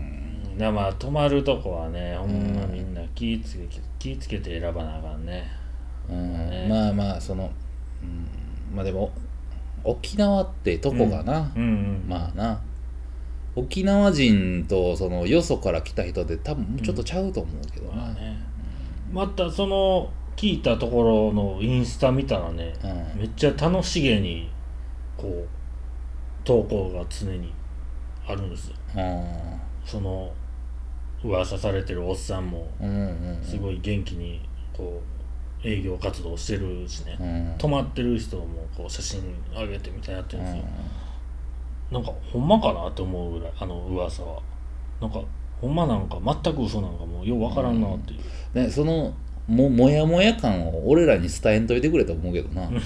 [0.51, 5.49] んだからまあ泊まるとこはねほんまみんな気ぃつけ気ぃつけて選ばなあかんね。
[6.07, 6.49] うん。
[6.49, 6.67] ね。
[6.69, 7.49] まあまあその、
[8.03, 9.11] うん、まあでも
[9.83, 11.63] 沖縄ってとこがな、うん。
[11.63, 12.61] うんまあな。
[13.55, 18.37] 沖縄人とそのよそから来た人で多分ちょっとちゃうと思うけどな、まあね。
[19.11, 23.21] またその聞いたところのインスタ見たらねうん。
[23.21, 24.51] めっちゃ楽しげに
[25.17, 25.47] こう
[26.43, 27.53] 投稿が常に
[28.27, 28.69] あるんです。
[28.69, 28.75] よ
[29.85, 30.31] その
[31.23, 32.91] 噂されてるおっさんもうんう
[33.39, 34.41] んすごい元気に
[34.73, 35.01] こ
[35.63, 37.17] う営業活動してるしね。
[37.19, 37.55] うん。
[37.57, 39.21] 泊まってる人もこう写真
[39.53, 40.63] 上げてみたいなやってるんですよ。
[41.91, 44.41] なんかほんまかなって思うぐらいあの噂は。
[44.99, 45.21] なんか
[45.61, 48.17] ほんまなんか全く嘘なんかもうようわからんなってい
[48.53, 49.13] う、ね、その
[49.47, 52.69] ももやもや感を俺らに伝えんといてくれと思うけどな。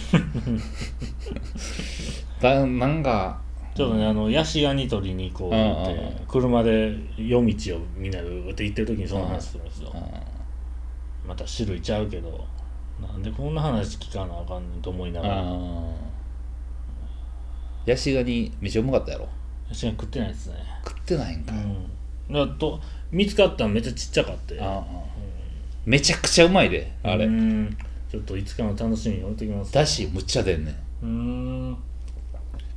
[2.39, 3.41] だなんか
[3.77, 6.13] ちょっとねあのヤシガニ取りに行こう言ってうんうんうん。
[6.27, 9.93] 車で夜道をみんなでうって行ってる時にその話するんですよ。
[9.93, 12.45] うまた種類ちゃうけど。
[12.99, 15.43] なんでこんな話聞かなあかんねんと思いながら。
[15.43, 15.93] ん
[17.85, 19.27] ヤシガニめっちゃうまかったやろ？
[19.69, 20.55] ヤシガニ食ってないですね。
[20.83, 21.83] 食ってないんか、うん。
[22.33, 24.59] だからと見つかったのめっちゃちっちゃかって。
[24.59, 24.83] ああ
[25.85, 27.77] めちゃくちゃうまいであれ、うん。
[28.09, 29.71] ちょっといつかの楽しみに置いときます。
[29.71, 31.05] だしむっちゃ出んねん。
[31.05, 31.77] うん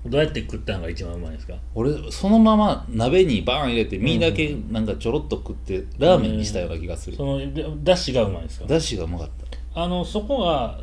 [0.06, 1.54] どうやって食ったのが一番うまいですか？
[1.74, 8.66] 俺そのまま鍋にバーン入れて身だけなんかちょろっと食ってラーメンにしたような気がする、そのでだしがうまいですか？
[8.66, 9.28] だしがうまかっ
[9.74, 9.82] た。
[9.82, 10.80] あのそこが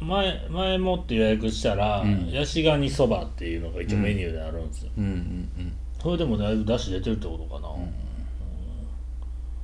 [0.00, 2.30] 前前もって予約したら、うん。
[2.30, 5.04] ヤシガニそばっていうのが一応メニューであるんですよ、うん。
[5.04, 5.72] うんうん
[6.02, 7.68] それでもだいぶだし出てるってことかな、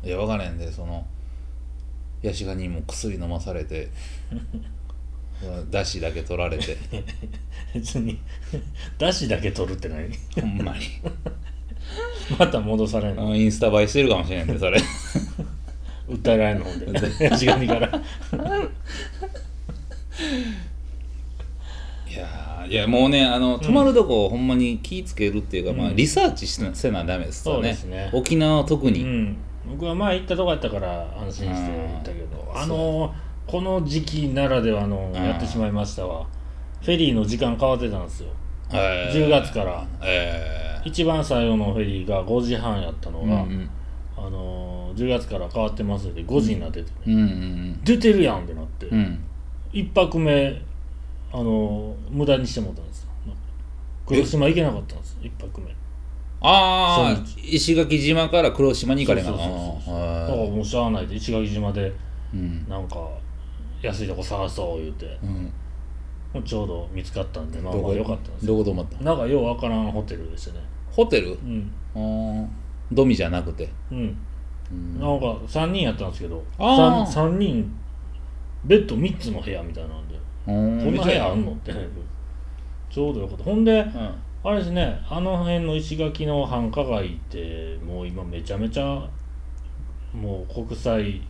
[0.02, 1.06] いや分からへんでその
[2.22, 3.90] ヤシガニも薬飲まされて
[5.70, 6.76] だしだけ取られて。
[7.74, 8.18] 別に。
[8.98, 10.08] だしだけ取るって何？
[10.40, 10.84] ほんまに。
[12.38, 13.34] また戻されるの？
[13.34, 14.80] インスタ映えしてるかもしれんでそれ。
[16.08, 17.24] 訴えられるのほんで。
[17.24, 17.88] ヤシガニから。
[22.08, 25.96] いやーいやもうねあの泊まるとこほんまに気ぃつけるっていうか、まあうん。
[25.96, 27.76] リサーチしなせなダメですよね。
[27.86, 28.10] ね。
[28.12, 29.36] 沖縄は特に、うん。
[29.70, 33.14] 僕は前行ったとこやったから安心して行ったけどあの
[33.50, 35.22] この時期ならではのうん。
[35.22, 36.26] やってしまいましたわ。
[36.80, 38.28] フェリーの時間変わってたんですよ。
[38.72, 39.26] えー。
[39.26, 39.84] 10月から。
[40.02, 43.70] え一番最後のフェリーが5時半やったのー、うんが、うん。
[44.16, 47.14] あのー10月から変わってますので5時になってて、うん。
[47.14, 48.98] うん出てるやんってなって、うん。
[48.98, 49.24] うん
[49.72, 50.60] 一泊目
[51.32, 53.10] あのー無駄にしてもらったんですよ。
[54.06, 55.70] 黒島行けなかったんです一泊目。
[56.42, 61.92] ああ石垣島から黒島に行かれなそうそうそうそうだからもうしゃあないで石垣島で
[62.32, 62.66] うん。
[62.68, 62.96] なんか
[63.82, 65.18] 安いとこ探そう言うて。
[65.22, 65.52] うん。
[66.44, 69.02] ちょうど見つかったんでまあまあ良かったんですよどこ泊まった？
[69.02, 70.60] なんかようわからんホテルでしたね。
[70.92, 71.36] ホテル？
[71.94, 72.48] うん。
[72.92, 73.68] ドミじゃなくて？
[73.90, 74.16] うん。
[74.70, 75.00] うん。
[75.00, 77.06] なんか3人やったんですけどあー。
[77.06, 77.72] 3, 人
[78.64, 80.14] ベッド3つの部屋みたいなんで
[80.46, 81.50] こんな部屋あんの？
[81.50, 81.72] って。
[82.88, 83.44] ちょうどよかった。
[83.44, 84.14] ほんでうん。
[84.42, 89.06] あれですねあの辺の石垣の繁華街ってもう今めちゃめちゃ
[90.14, 91.20] もう国際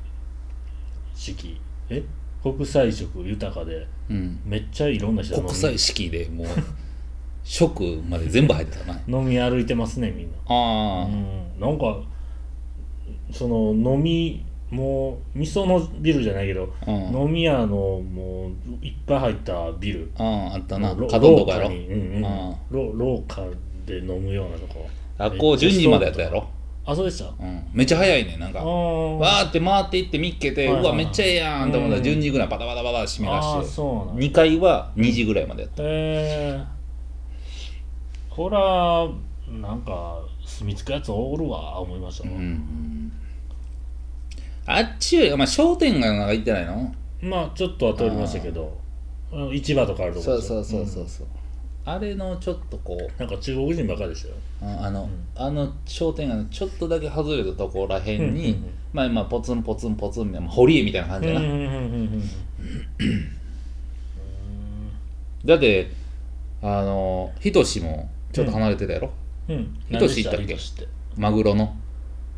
[1.15, 1.59] 式
[1.89, 2.05] え？
[2.43, 4.41] 国際色豊かでうん。
[4.45, 6.47] めっちゃいろんな人国際式でもう
[7.45, 8.85] 食まで全部入ってた。
[8.85, 10.33] な飲み歩いてますねみんな。
[10.47, 11.61] ああ、うん。
[11.61, 12.01] なんか
[13.33, 16.95] その飲みもう味噌のビルじゃないけど、うん。
[17.23, 20.11] 飲み屋のもういっぱい入ったビル。
[20.17, 20.95] あああったな。
[20.95, 21.65] ロ角んとこやろ。
[21.65, 21.87] 廊下に。
[21.87, 23.71] うんうん。
[23.87, 24.89] で飲むようなとこ。
[25.19, 26.49] 学校12時までやったやろ、
[26.91, 27.31] あそうでした？
[27.39, 28.61] うん、めっちゃ早いねなんか。
[28.61, 30.85] あわーって回っていって見っけて、はいはいはい。
[30.85, 32.07] うわめっちゃええやんと思ったらうん。
[32.09, 33.69] 12時ぐらいバタバタバタ閉めあー出し。
[33.71, 35.83] てそうなん2階は2時ぐらいまでやった。
[35.83, 36.61] へえ
[38.29, 39.09] こら
[39.61, 42.29] なんか住み着くやつおるわ思いました。
[42.29, 43.13] わ、うんうん。
[44.67, 46.95] あっちよりまあ商店街なんか行ってないの？
[47.23, 48.79] まあちょっとは通りましたけど。
[49.33, 51.27] あの市場とかあるとこそうそうそうそうそう、
[51.85, 54.35] あれのちょっとこうなんか中国人ばっかりでしたよ。
[54.63, 58.71] ああの、あの商店街のちょっとだけ外れたところらへんに、うんうんうん。
[58.93, 63.33] まあ今ポツンポツンポツンみたいなまあ堀江みたいな感じやな、うんうんうんうんうん。
[65.45, 65.91] だって
[66.63, 69.11] あのひとしもちょっと離れてたやろ、
[69.49, 69.81] うん。
[69.91, 70.57] ひとし行ったっけ？
[71.17, 71.75] マグロの？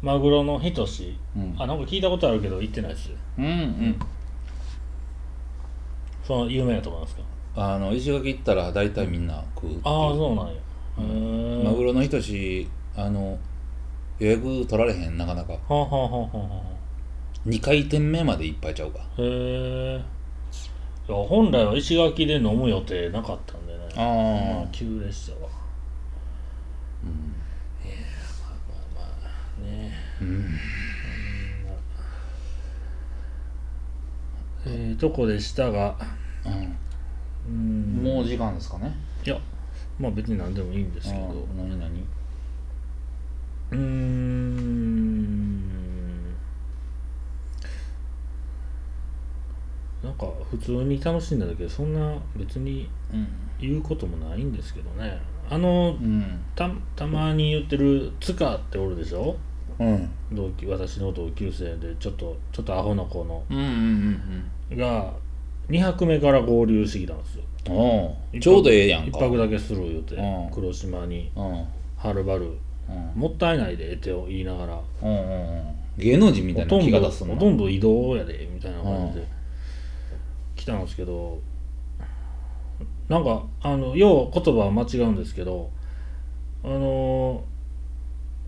[0.00, 1.57] マグロのひとしうん。
[1.59, 3.98] あなんか聞いたことあるけど行ってないですうんうん。
[6.24, 7.22] その有名なとこなんですか？
[7.54, 9.82] あの石垣行ったら大体みんな食うっていう。
[9.84, 10.52] ああそうなんや。
[10.52, 10.56] へ
[10.98, 13.38] えマグロの人しあの
[14.18, 15.52] 予約取られへんなかなか。
[15.52, 16.62] はあはあはあはあは
[17.46, 19.00] 2回転目までいっぱいちゃうか。
[19.00, 19.24] あへ
[19.98, 20.04] え
[21.08, 23.80] 本来は石垣で飲む予定なかったんでね。
[23.96, 25.50] ああまあ急でしたわ
[27.04, 27.10] うん。
[27.86, 27.96] いや
[28.40, 28.52] まあ
[28.96, 29.92] まあまあね。
[30.20, 30.58] うん。
[34.64, 35.96] ええとこでしたが
[36.46, 36.76] うん
[37.48, 38.02] うん。
[38.02, 38.94] もう時間ですかね。
[39.24, 39.38] いや
[39.98, 41.26] まあ別に何でもいいんですけど。
[41.26, 42.05] うん何何？
[43.70, 45.62] うーん。
[50.02, 53.28] なんか普通に楽しんだだけでそんな別にうん。
[53.61, 55.20] 言うこともないんですけどね。
[55.48, 56.44] あのうん。
[56.57, 59.37] たたまに言ってる塚っておるでしょ？
[59.78, 60.11] うん。
[60.33, 63.44] 同級私の同級生でちょっとちょっとアホな子の。
[63.48, 64.76] うんうんうん。
[64.76, 65.12] が
[65.72, 67.44] 2泊目から合流してきたんですよ。
[68.32, 68.40] うん。
[68.40, 70.50] ちょうどええやん一か泊だけする言うてうん。
[70.52, 71.46] 黒島にうん。
[71.50, 71.64] うん
[71.96, 72.58] はるばる。
[73.14, 74.80] もったいないでって言いながら。
[75.02, 75.74] うんうんうん。
[75.96, 79.26] 芸能人みたいなとんどが出すほとんど移動やでみたいな感じで。
[80.62, 81.40] 来たんですけど
[83.08, 85.70] なんかあの要は言葉は間違うんですけど
[86.62, 87.42] あの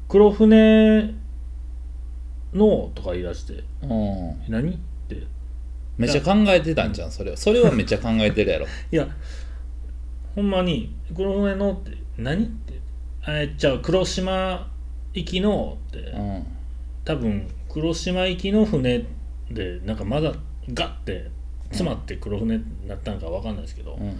[0.08, 1.12] 黒船
[2.52, 4.78] のとか言い出してうん「何?」
[5.96, 7.36] めっちゃ考えてたんじゃんそれは。
[7.36, 8.66] それはめっちゃ考えてるやろ。
[8.90, 9.08] いや
[10.34, 12.74] ほんまに「黒船の」って「何?」って
[13.28, 14.70] 「えじゃあ黒島
[15.12, 16.46] 行きの」ってうん。
[17.04, 19.04] 多分黒島行きの船
[19.50, 20.32] でなんかまだ
[20.72, 21.30] ガッて
[21.68, 24.16] 詰まって黒船になったんかわかんないですけど、うん。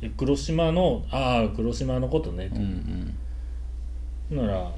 [0.00, 2.56] で黒島のああ黒島のことねって。
[2.56, 3.16] うん
[4.30, 4.36] うん。
[4.36, 4.70] なら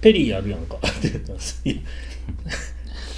[0.00, 1.82] ペリーあるやんかって言ったんですいや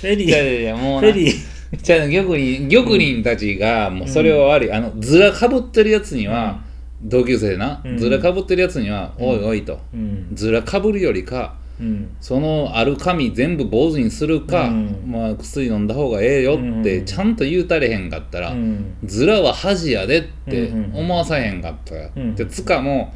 [0.00, 1.12] ペリーいやいやもうな。
[1.12, 6.60] ペリー じゃあ玉林玉林たちがもうそれは悪い、あのずらかぶってるやつには、
[7.02, 7.98] 同級生でな、うん。
[7.98, 9.26] ずらかぶってるやつには、うん。
[9.26, 10.26] おいおいとうん。
[10.34, 12.10] ずらかぶるよりかうん。
[12.20, 14.96] そのある髪全部坊主にするか、うん。
[15.06, 17.04] まあ、薬飲んだ方がええよってうん。
[17.04, 18.84] ちゃんと言うたれへんかったら、うん。
[19.04, 22.34] ずらは恥やでってうん思わさへんかったら、うん。
[22.34, 23.12] でつかも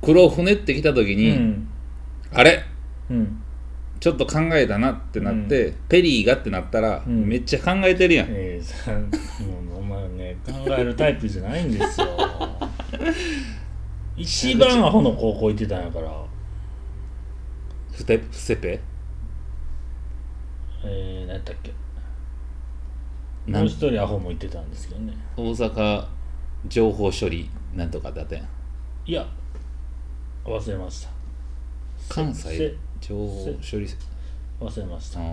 [0.00, 1.66] 黒船って来た時うに、ん。
[2.32, 2.62] あれ？
[3.10, 3.42] うん
[3.98, 7.26] ちょっと考えたなってなって、ペリーがってなったら、うん。
[7.26, 12.06] めっちゃ考えてるやん、ええさもうお前ね考えるタイプじゃないんですよ。
[14.16, 16.10] 一番アホの高校行ってたんやから。
[17.92, 18.80] ふてふせぺ？
[20.84, 21.72] えー、何やったっけ？
[23.46, 25.16] なもうん一人アホも行ってたんですけどね。
[25.36, 26.06] 大阪
[26.68, 28.48] 情報処理なんとかだったやん。
[29.06, 29.26] いや
[30.44, 31.10] 忘れました。
[32.08, 32.74] 関せ西
[33.06, 33.88] 情報処理
[34.60, 35.20] 忘れました。
[35.20, 35.26] うん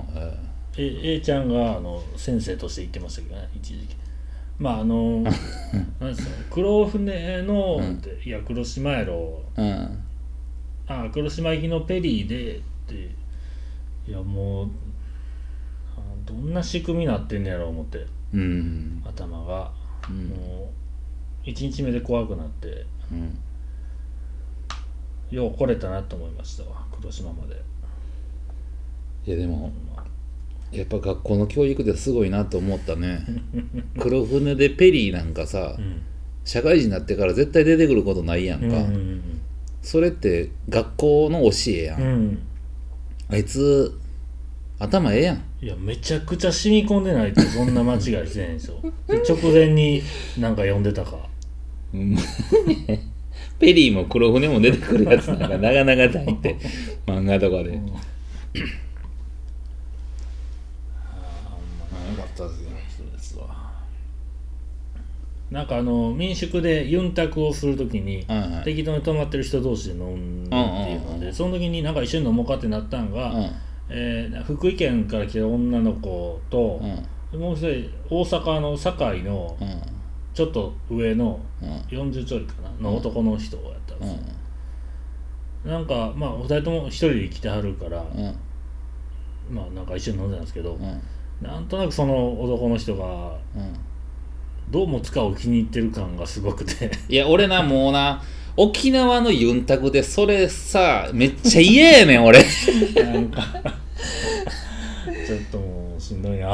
[0.78, 1.16] ええ。
[1.16, 3.96] A ちゃんがあの先生として行ってましたけどね一時期。
[4.60, 5.22] まああの
[6.00, 8.02] なんですか黒船の、うん。
[8.24, 9.42] いや黒島やろ。
[9.58, 10.04] えうん。
[10.88, 13.10] あ黒島行きのペリーでって
[14.08, 14.68] いやもう
[15.98, 18.06] あどんな仕組みになってんねやろう思って。
[18.34, 19.02] うん。
[19.04, 19.72] 頭が、
[20.10, 20.28] うん。
[20.28, 20.72] も
[21.44, 22.86] う1日目で怖くなって。
[23.12, 23.40] うん。
[25.32, 27.62] よう来れたなと思いましたわ黒島まで、
[29.26, 30.06] いやでもまあ
[30.72, 33.26] やっぱ学校の教育ですごいなと思ったね。
[34.00, 36.02] 黒船でペリーなんかさうん。
[36.46, 39.22] 社会人になってから絶対出てくることないやんか、うん
[39.82, 42.08] それって学校の教えやん、うん。
[42.08, 42.40] うん
[43.30, 43.98] あいつ
[44.80, 45.44] 頭ええやん。
[45.62, 48.76] いやめちゃくちゃ染み込んでないとそんな間違いしてないんですよ
[49.08, 50.02] で直前に
[50.38, 51.18] なんか読んでたか。
[51.94, 52.18] うん
[53.64, 56.10] ペリーも黒船も出てくるやつなんかなかなかないっ
[56.42, 56.58] て。
[57.08, 57.86] 漫画とかで、うん。
[57.88, 57.94] よか
[62.26, 62.70] ったですよ。
[62.98, 63.72] そうですわ。
[65.50, 68.64] なんかあの民宿でユンタクをするときにはいはい。
[68.66, 71.20] 適当に泊まってる人同士で飲んでっていうのうんうんうんうん。
[71.22, 73.50] でその時になんか一緒に飲もうかってなったんが、うん。
[73.90, 76.82] えー福井県から来た女の子と
[77.34, 77.40] う、ん。
[77.40, 79.93] もう一人大阪の堺のうん
[80.34, 81.70] ちょっと上のうん。
[81.90, 84.18] 40ちょいかなの男の人をやったんですよ、
[85.66, 88.36] なんかまあお二人とも一人で来てはるから、うん。
[89.50, 91.02] まあなんか一緒に飲んでたんですけど、うん。
[91.42, 93.74] なんとなくその男の人がうん。
[94.72, 96.90] どうも塚を気に入ってる感がすごくて。
[97.10, 98.24] いや俺なもうな
[98.56, 102.44] 沖縄のユンタクでそれさめっちゃ嫌やねん俺。
[102.96, 103.42] なんか。
[105.26, 106.54] ちょっともうしんどいな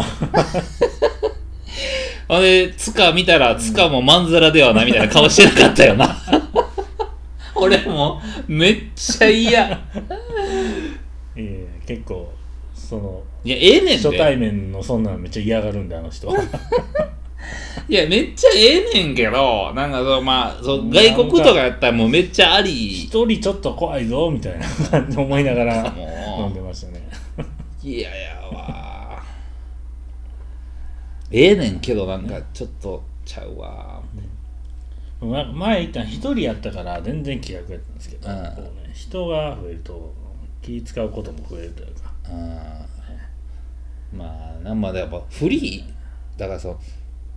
[2.31, 6.15] あれ、ツカ見たら、ツカもまんざらではないみたいな顔してなかったよな。
[7.55, 9.39] 俺もめっちゃ嫌。
[9.41, 9.61] いや
[11.35, 12.31] いや結構
[12.73, 16.29] そのいやええねん初対で面のそんなのめっちゃ嫌がるんであの人。
[17.89, 22.71] いやめっちゃええねんけどなんかそうまあそう外国とかやったらもうめっちゃあり。
[22.71, 26.45] 一人ちょっと怖いぞみたいな感じで思いながらも。
[26.45, 27.09] 飲んでましたね。
[27.83, 28.35] ういやや。
[28.35, 28.38] わ
[31.31, 34.01] ええねんけどなんかちょっとちゃうわ
[35.21, 38.35] ま前言った一人やったから全然気楽やったんですけど、うん。
[38.35, 40.13] こうね、人が増えると
[40.61, 42.13] 気使うことも増えるというか。
[42.29, 44.17] うん。
[44.17, 46.77] まあなんまでやっぱフリーだからそう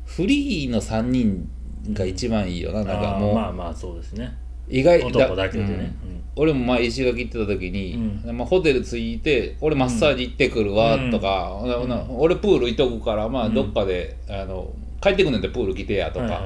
[0.06, 1.48] フリーの3人
[1.92, 4.34] が一番いいよななんかあーもうまあまあそうですね
[4.72, 6.22] 意外男だけでね、うん。
[6.34, 7.94] 俺も前石垣行ってた時に、
[8.26, 11.10] うまあ、ホテル着いて俺マッサージ行ってくるわうん。
[11.10, 13.54] とか、ほなほな俺プール行っとくからまあうん。
[13.54, 16.42] どっかで、あの帰ってくんねんてプール来てやとか、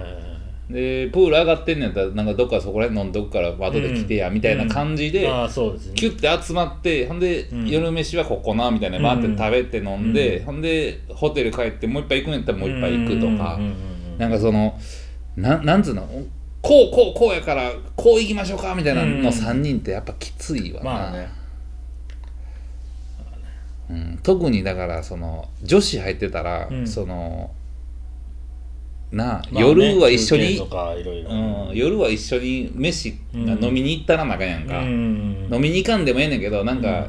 [0.69, 5.95] でプール上がってんねんやったらなんかどっかそこら辺飲んどくから後で来てやみたいな感じで、ああそうですね。
[5.95, 7.69] キュッて集まってほんで、うん。
[7.69, 10.45] 夜飯はここなみたいなバーって食べて飲んで、うん。
[10.47, 14.19] ほんでホテル帰ってもう一杯行くんやったらもう一杯行くとか、うんうんうんうん。
[14.19, 14.77] なんかその
[15.37, 16.09] ななんつうの？
[16.67, 21.29] こうこうこうやからこう行きましょうかみたいなうんの3人ってやっぱきついわな、まあね。
[23.89, 26.89] うん、特にだからその女子入ってたら、うん。
[26.89, 27.53] その
[29.13, 35.49] なあ、まあね夜は一緒に、うん、夜は一緒に飯、うん飲みに行ったらなあかんやんか、うん。
[35.53, 37.07] 飲みに行かんでもええねんけどなんか、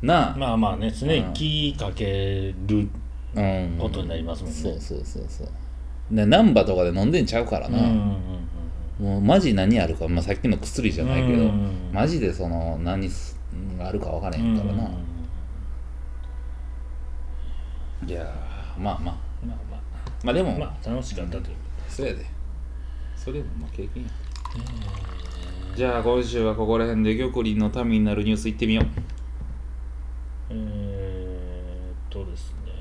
[0.00, 2.88] なあ、まあまあね常に気かける
[3.34, 4.58] うん、ことになりますもんね。
[4.58, 5.48] そうそうそうそう。
[6.10, 8.45] で難波とかで飲んでんちゃうからな、うんうんうん
[8.98, 11.50] もうマジ何あるか、まあ、さっきの薬じゃないけど、
[11.92, 13.38] マジでその何す
[13.78, 14.90] あるか分からへんからな、
[18.06, 19.16] いやーまあまあ。
[19.46, 19.80] まあま
[20.24, 21.56] まあでも、あまあ楽しかったという。
[21.88, 22.26] そうやで。
[23.14, 24.08] それもまあ経験や。
[25.74, 28.86] じゃあ今週はここら辺で玉林のためになるニュースいってみよう。
[30.50, 32.72] えーっとですね。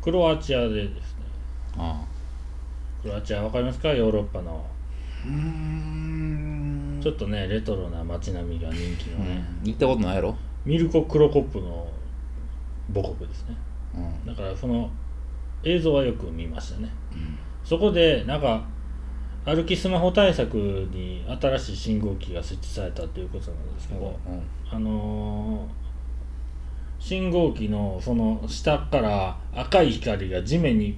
[0.00, 1.24] クロアチアでですね。
[1.76, 2.02] あ
[3.04, 3.90] クロアチアわかりますか？
[3.90, 4.64] ヨーロッパの。
[5.24, 7.00] あうん。
[7.02, 10.34] ちょっとねレトロな街並みが人気のね、行ったことないやろ、
[10.64, 11.86] ミルコ・クロコップの
[12.94, 13.54] 母国ですね。
[13.94, 14.26] うん。
[14.26, 14.90] だからその
[15.62, 16.88] 映像はよく見ましたね、
[17.62, 18.64] そこでなんか
[19.44, 24.18] 歩きスマホ対策に新しい信号機が設置されたということなんですけど、
[24.70, 25.84] あのー
[27.00, 30.96] 信号機のその下から赤い光が地面に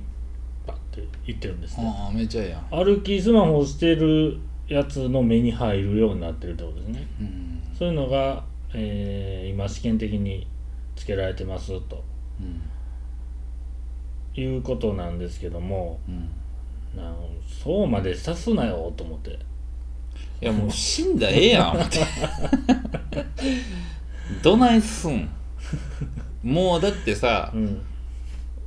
[0.96, 1.84] パッていってるんですね。
[1.86, 4.38] ああめっちゃええやん、歩きスマホをしてる
[4.68, 7.06] やつの目に入るようになってるってことですね。
[7.20, 7.62] うん。
[7.78, 8.44] そういうのが、
[8.74, 10.46] えー今試験的に
[10.96, 12.04] つけられてますと。
[12.40, 12.62] うん。
[14.38, 16.30] いうことなんですけどもうん。
[17.00, 17.16] なん
[17.46, 19.38] そうまでさすなよと思って。
[20.40, 21.98] いやもう死んだらええやん思って。
[24.42, 25.28] どないすん。
[26.42, 27.82] もうだってさうん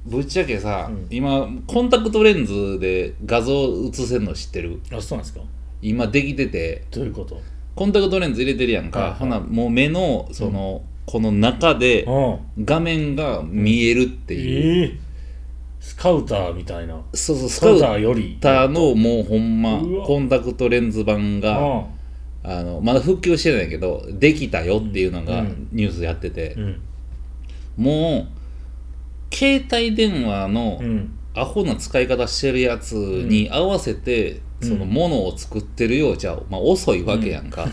[0.10, 1.08] ぶっちゃけさ、うん。
[1.10, 3.54] 今コンタクトレンズで画像
[3.88, 4.82] 映せんの知ってる？
[4.92, 5.42] あそうなんですか？
[5.82, 6.86] 今できてて。
[6.92, 7.40] どういうこと？
[7.76, 9.20] コンタクトレンズ入れてるやんか、はいはい。
[9.20, 12.66] ほなもう目のその、この中でうん。
[12.66, 15.00] 画面が見えるっていう、ええ
[15.80, 17.02] スカウターみたいな。
[17.14, 21.86] そうそうススカウタカウターよりーのもうほんまコンタクトレンズ版がう
[22.44, 25.70] あのまだ復旧してないけどできたよっていうのがうん。
[25.72, 26.82] ニュースやってて、んうん。
[27.78, 28.39] もう
[29.32, 31.16] 携帯電話のうん。
[31.36, 37.66] アホな使い方してるやつに合わせて、そのものを作ってるようじゃ、まあ、遅いわけやんか。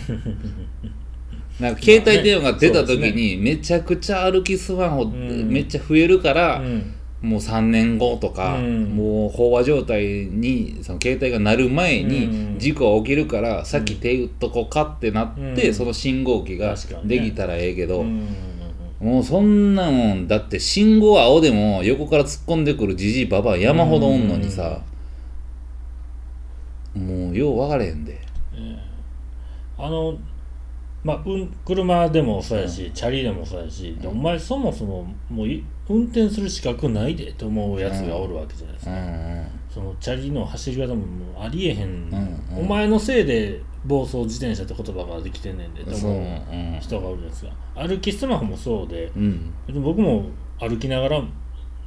[1.58, 5.48] なんか携帯電話が出た時にめちゃくちゃ歩きスマホん。
[5.48, 6.92] めっちゃ増えるから、うん。
[7.22, 8.84] もう3年後とか、うん。
[8.94, 12.54] もう飽和状態にその携帯が鳴る前うん。
[12.54, 15.74] に事故が起きるから、さっき手打っとこうかってなって、うん。
[15.74, 18.28] その信号機ができたらええけど、うん
[19.00, 24.80] もうそんなもんだって信号青でも横から突っ込んでくるじじいばばあ山ほどおんのにさ、
[26.94, 28.18] もうよう分かれへんで。
[29.78, 30.16] あの
[31.04, 39.46] まあ、うん、車でもそうやし、チャリでもそうやし、でお前そもそももうい運転する資格ないでと思うやつがおるわけじゃないですうか、ん。
[39.72, 42.42] そのチャリの走り方ももうありえへん、うん。
[42.56, 42.60] うん。
[42.60, 47.52] お前のせいで暴走自転車って言葉ができてんねんでと思ううん人がおるんですが。
[47.74, 49.54] 歩きスマホもそうでうん。
[49.68, 50.26] 僕も
[50.58, 51.22] 歩きながら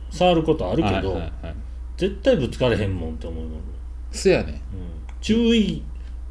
[0.09, 1.55] 触ることあるけど、はいはいはい。
[1.97, 3.61] 絶対ぶつかれへんもんって思うの、うん、
[4.11, 4.61] そやね
[5.21, 5.83] 注意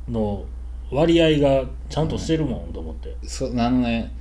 [0.08, 0.44] の
[0.90, 4.14] 割合がちゃんとしてるもんと思って、そあのね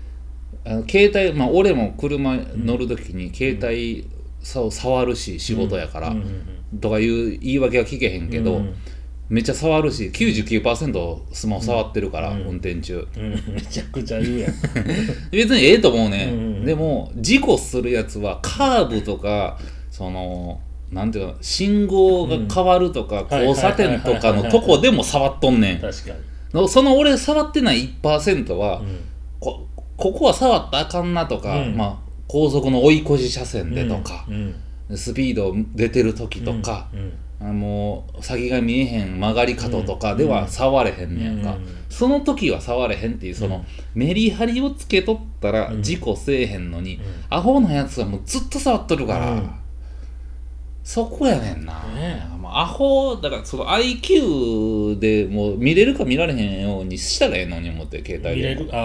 [0.65, 4.09] あの携帯まあ俺も車乗る時に携帯
[4.41, 6.17] さを触るし仕事やから、うん。
[6.17, 6.79] うん。
[6.81, 8.75] とかいう言い訳は聞けへんけど、うん
[9.29, 12.41] めっちゃ触るし99%スマホ触ってるから、うん。
[12.43, 13.05] 運転中。
[13.17, 14.53] うんめちゃくちゃ言うやん。
[15.31, 19.57] 別にええと思うね、うんでも事故するやつはカーブとか
[19.89, 20.59] その
[20.91, 25.79] なんていうの信号が変わるとか、うん交差点とかのとこでも触っとんねん。
[25.79, 26.13] 確か
[26.53, 28.99] のその俺触ってない1%は、に、うん。
[29.39, 29.67] こ
[29.97, 31.75] ここは触ったらあかんなとか、うん。
[31.75, 31.97] まあ、
[32.27, 34.55] 高速の追い越し車線でとかう、ん。
[34.95, 41.67] スピード出てる時とか、うんあもう先が見えへん曲がり角とかでは触れへんねやんか、うん。
[41.89, 43.63] その時は触れへんっていうその、
[43.93, 45.83] メリハリをつけとったらうん。
[45.83, 47.01] 事故せえへんのに、うん。
[47.29, 49.49] アホなやつはもうずっと触っとるから、うん。
[50.83, 58.69] そこやねんな、ねもうアホだからその IQ でもう見れるか見られへんようにしたらええのに思って携帯で見れる？
[58.71, 58.77] あ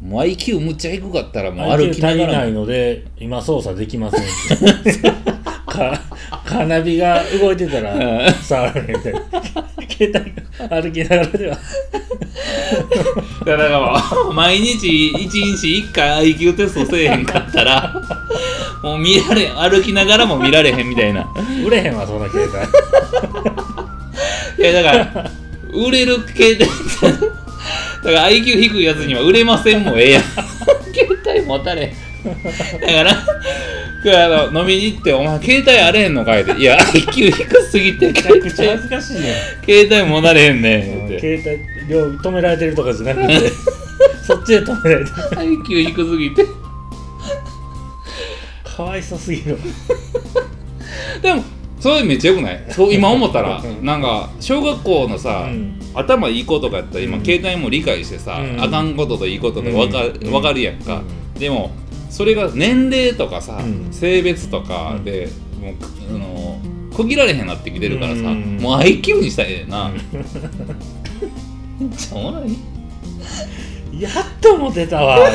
[0.00, 4.22] もう IQ むっちゃ低かったらあもう歩きながら足りないので今操作できません
[5.76, 6.00] か
[6.44, 9.20] カーナビが動いてたら触られへんみたいな。
[9.88, 11.56] 携帯が歩きながらでは。
[13.44, 17.94] だからもう毎日1日1回 IQ テストせえへんかったら
[18.82, 21.32] もう見られん歩きながらも見られへんみたいな。
[21.64, 22.58] 売れへんわそんな携帯。
[24.62, 25.30] いやだから
[25.72, 26.66] 売れる携帯だ
[28.02, 30.22] から IQ 低いやつには売れませんもんええやん。
[30.94, 31.92] 携帯持たれ
[32.24, 33.26] だから
[34.12, 39.34] あの飲みに行って「お前携帯あれへんのかい?」って「いや IQ 低すぎてめちゃ携くちゃ恥ずかしいね。
[39.66, 41.20] 帯携帯持たれへんねん」って。
[41.20, 43.50] 携帯両止められてるとかじゃなくて。
[44.26, 45.16] そっちで止められてる。
[45.62, 46.46] IQ 低すぎて。
[48.76, 49.56] かわいそすぎる
[51.22, 51.44] でも
[51.78, 52.64] それめっちゃよくない？
[52.70, 53.84] そう今思ったら うん。
[53.86, 55.78] なんか小学校のさ、うん。
[55.94, 57.24] 頭いい子とかやったら今、うん。
[57.24, 58.60] 携帯も理解してさ、うん。
[58.62, 60.12] あかんことといいことで分か,、うん。
[60.30, 61.02] 分かるやんか、
[61.36, 61.70] うでも
[62.14, 63.92] それが年齢とかさ、うん。
[63.92, 65.28] 性別とかで、
[65.60, 65.74] もう
[66.10, 66.60] あの
[66.94, 68.58] 区切られへんなってきてるからさ、うん。
[68.58, 70.02] もう IQ にしたいねんな、めっ
[71.90, 72.56] ちゃおもろい。
[74.00, 75.28] やっとモテたわ。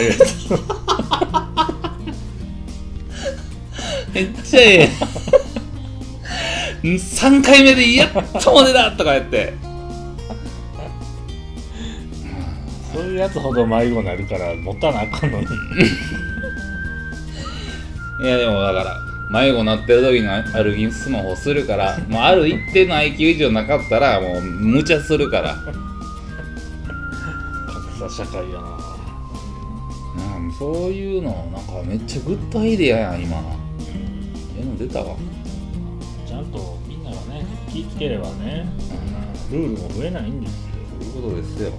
[4.13, 4.89] めっちゃええ。
[6.81, 8.09] 3回目でやっ
[8.41, 9.53] とも出たとかやって。
[12.93, 15.47] そういうやつほど迷子になるから持たなあかんのに
[18.21, 18.97] いやでもだから
[19.29, 25.55] 迷子なってる時に歩きスマホするから もうある一定の IQ 以上なかったらもう無茶するから。
[27.67, 28.79] 格差社会やな。
[30.37, 33.37] うんそういうのなんかめっちゃグッドアイデアやん今。
[34.57, 35.15] ええの出たわ。
[36.27, 38.67] ちゃんとみんながね気ぃつければね
[39.51, 40.57] ルールも増えないんですよ。
[41.13, 41.71] そういうことですよ。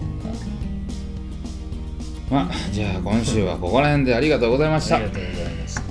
[2.30, 4.96] まあじゃあ今週はここら辺でありがとうございました。
[4.96, 5.89] ありがとうございました